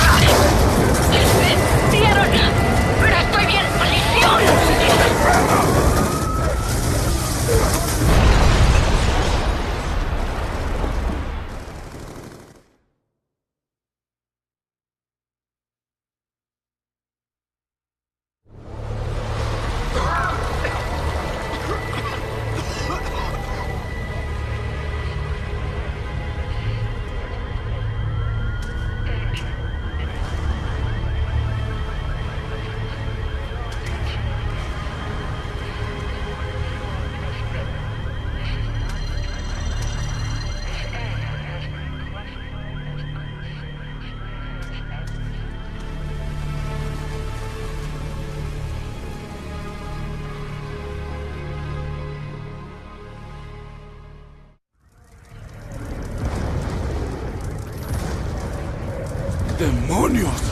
[59.94, 60.42] ¡Demonios!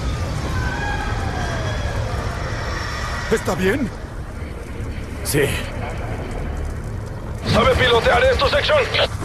[3.32, 3.90] ¿Está bien?
[5.24, 5.40] Sí.
[7.52, 8.78] ¿Sabe pilotear esto, Section?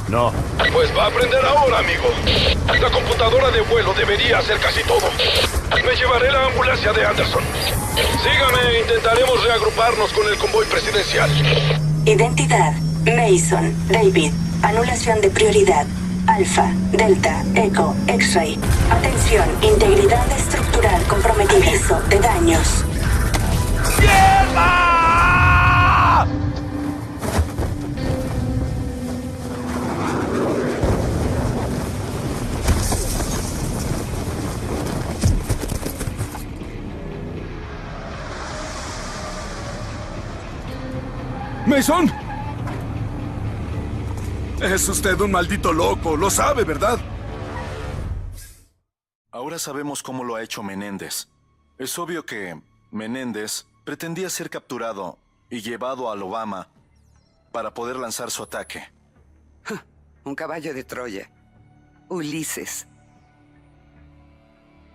[0.08, 0.34] No.
[0.74, 2.10] Pues va a aprender ahora, amigo.
[2.82, 5.08] La computadora de vuelo debería hacer casi todo.
[5.70, 7.44] Me llevaré la ambulancia de Anderson.
[8.24, 11.30] Sígame, intentaremos reagruparnos con el convoy presidencial.
[12.06, 12.74] Identidad.
[13.06, 13.72] Mason.
[13.88, 14.32] David.
[14.64, 15.86] Anulación de prioridad.
[16.26, 16.72] Alfa.
[16.92, 17.44] Delta.
[17.54, 17.96] Echo.
[18.08, 18.60] X-Ray.
[18.92, 19.48] Atención.
[19.62, 21.68] Integridad estructural comprometida.
[21.68, 22.86] Aviso de daños.
[24.00, 24.98] ¡Mierda!
[41.66, 42.12] ¿Mason?
[44.62, 46.98] Es usted un maldito loco, lo sabe, ¿verdad?
[49.68, 51.28] Sabemos cómo lo ha hecho Menéndez.
[51.78, 52.58] Es obvio que
[52.90, 55.20] Menéndez pretendía ser capturado
[55.50, 56.70] y llevado al Obama
[57.52, 58.90] para poder lanzar su ataque.
[60.24, 61.30] Un caballo de Troya.
[62.08, 62.88] Ulises.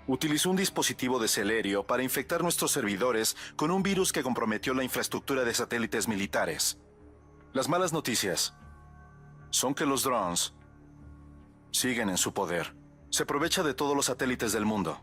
[0.06, 4.84] Utilizó un dispositivo de Celerio para infectar nuestros servidores con un virus que comprometió la
[4.84, 6.78] infraestructura de satélites militares.
[7.52, 8.54] Las malas noticias
[9.50, 10.54] son que los drones
[11.72, 12.81] siguen en su poder.
[13.12, 14.98] Se aprovecha de todos los satélites del mundo.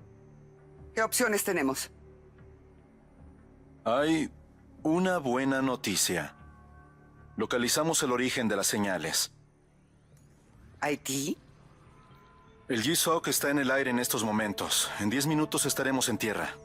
[0.96, 1.92] ¿Qué opciones tenemos?
[3.86, 4.32] Hay
[4.82, 6.36] una buena noticia.
[7.38, 9.32] Localizamos el origen de las señales.
[10.82, 11.38] ¿Haití?
[12.68, 14.90] El GSOC está en el aire en estos momentos.
[15.00, 16.56] En 10 minutos estaremos en tierra.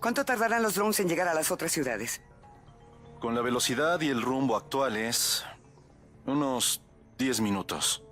[0.00, 2.20] ¿Cuánto tardarán los drones en llegar a las otras ciudades?
[3.20, 5.44] Con la velocidad y el rumbo actuales,
[6.26, 6.82] unos
[7.18, 8.04] 10 minutos.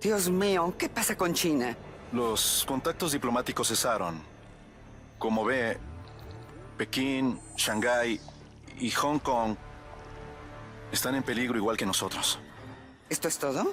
[0.00, 1.76] Dios mío, ¿qué pasa con China?
[2.12, 4.20] Los contactos diplomáticos cesaron.
[5.18, 5.78] Como ve,
[6.76, 8.20] Pekín, Shanghái
[8.78, 9.56] y Hong Kong
[10.92, 12.38] están en peligro igual que nosotros.
[13.08, 13.72] ¿Esto es todo?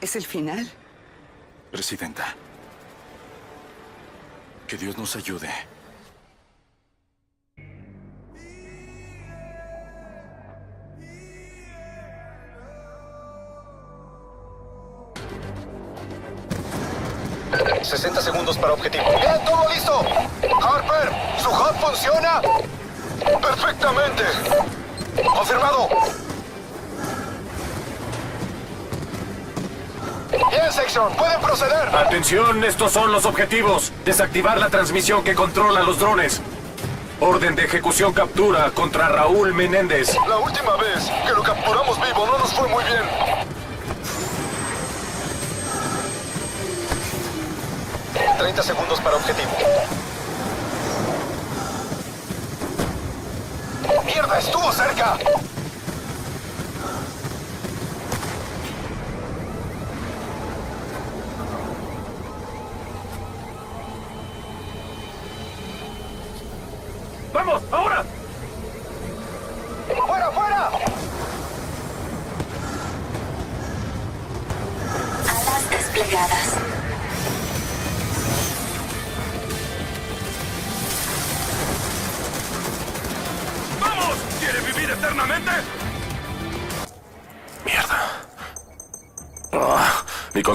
[0.00, 0.70] ¿Es el final?
[1.70, 2.34] Presidenta.
[4.66, 5.50] Que Dios nos ayude.
[17.82, 19.04] 60 segundos para objetivo.
[19.20, 20.04] Bien, todo listo.
[20.60, 21.10] Harper,
[21.42, 22.40] ¿su hub funciona?
[23.40, 24.22] Perfectamente.
[25.34, 25.88] Confirmado.
[30.50, 31.88] Bien, Section, pueden proceder.
[31.94, 33.92] Atención, estos son los objetivos.
[34.04, 36.40] Desactivar la transmisión que controla los drones.
[37.20, 40.14] Orden de ejecución captura contra Raúl Menéndez.
[40.28, 43.37] La última vez que lo capturamos vivo no nos fue muy bien.
[48.38, 49.50] ...30 segundos para objetivo.
[54.06, 55.18] ¡Mierda, estuvo cerca!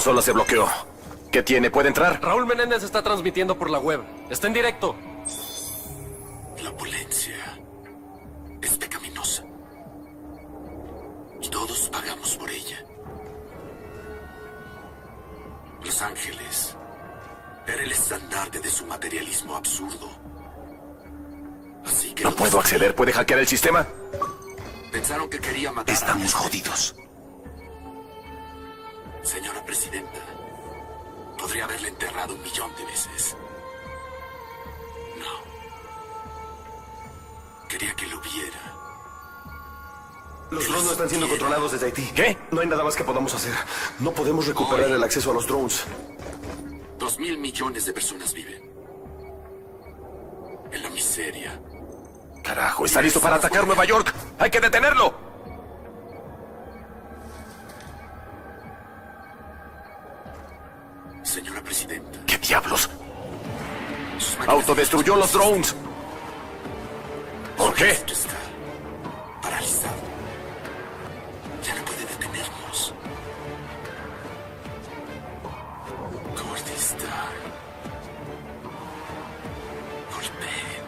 [0.03, 0.67] Consola se bloqueó.
[1.31, 1.71] ¿Qué tiene?
[1.71, 2.21] ¿Puede entrar?
[2.21, 4.01] Raúl Menéndez está transmitiendo por la web.
[4.29, 4.97] Está en directo.
[6.61, 7.37] La opulencia
[8.61, 9.45] es pecaminosa.
[11.41, 12.83] Y todos pagamos por ella.
[15.85, 16.75] Los ángeles
[17.65, 20.09] era el estandarte de su materialismo absurdo.
[21.85, 22.93] Así que No puedo acceder.
[22.93, 23.87] ¿Puede hackear el sistema?
[24.91, 25.95] pensaron que quería matar.
[25.95, 26.93] Estamos jodidos.
[40.93, 42.05] Están siendo controlados desde Haití.
[42.15, 42.37] ¿Qué?
[42.51, 43.53] No hay nada más que podamos hacer.
[43.99, 45.83] No podemos recuperar el acceso a los drones.
[46.97, 48.71] Dos mil millones de personas viven.
[50.71, 51.59] En la miseria.
[52.43, 54.13] Carajo, está listo para atacar Nueva York.
[54.39, 55.13] ¡Hay que detenerlo!
[61.23, 62.19] Señora Presidenta.
[62.25, 62.89] ¿Qué diablos?
[64.47, 65.75] Autodestruyó los drones.
[67.57, 67.91] ¿Por qué?
[67.91, 68.37] Está
[69.41, 70.12] paralizado.
[71.63, 72.93] Ya no puede detenernos.
[76.35, 77.33] Kurdistan.
[80.13, 80.83] Golpeen.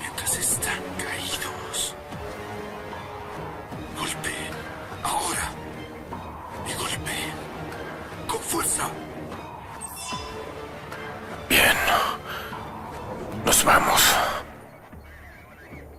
[0.00, 1.94] Mientras están caídos.
[3.98, 4.52] Golpeen.
[5.02, 5.50] Ahora.
[6.68, 7.34] Y golpeen.
[8.28, 8.88] Con fuerza.
[11.48, 11.76] Bien.
[13.44, 14.00] Nos vamos.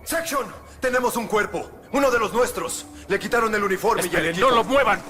[0.04, 0.46] Section,
[0.82, 1.70] tenemos un cuerpo.
[1.92, 2.84] Uno de los nuestros.
[3.08, 4.50] Le quitaron el uniforme y el equipo.
[4.50, 5.00] no lo muevan.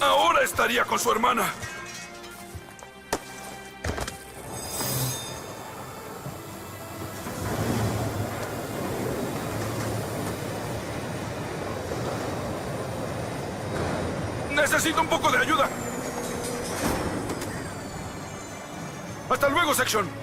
[0.00, 1.44] Ahora estaría con su hermana.
[14.54, 15.68] Necesito un poco de ayuda.
[19.30, 20.13] Hasta luego, Section.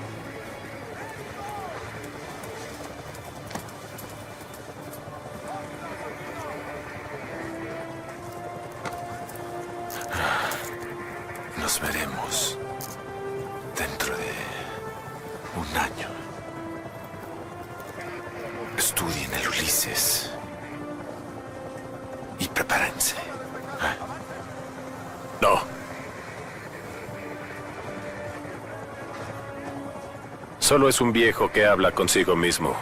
[30.71, 32.73] Solo es un viejo que habla consigo mismo.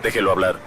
[0.00, 0.60] Déjelo hablar.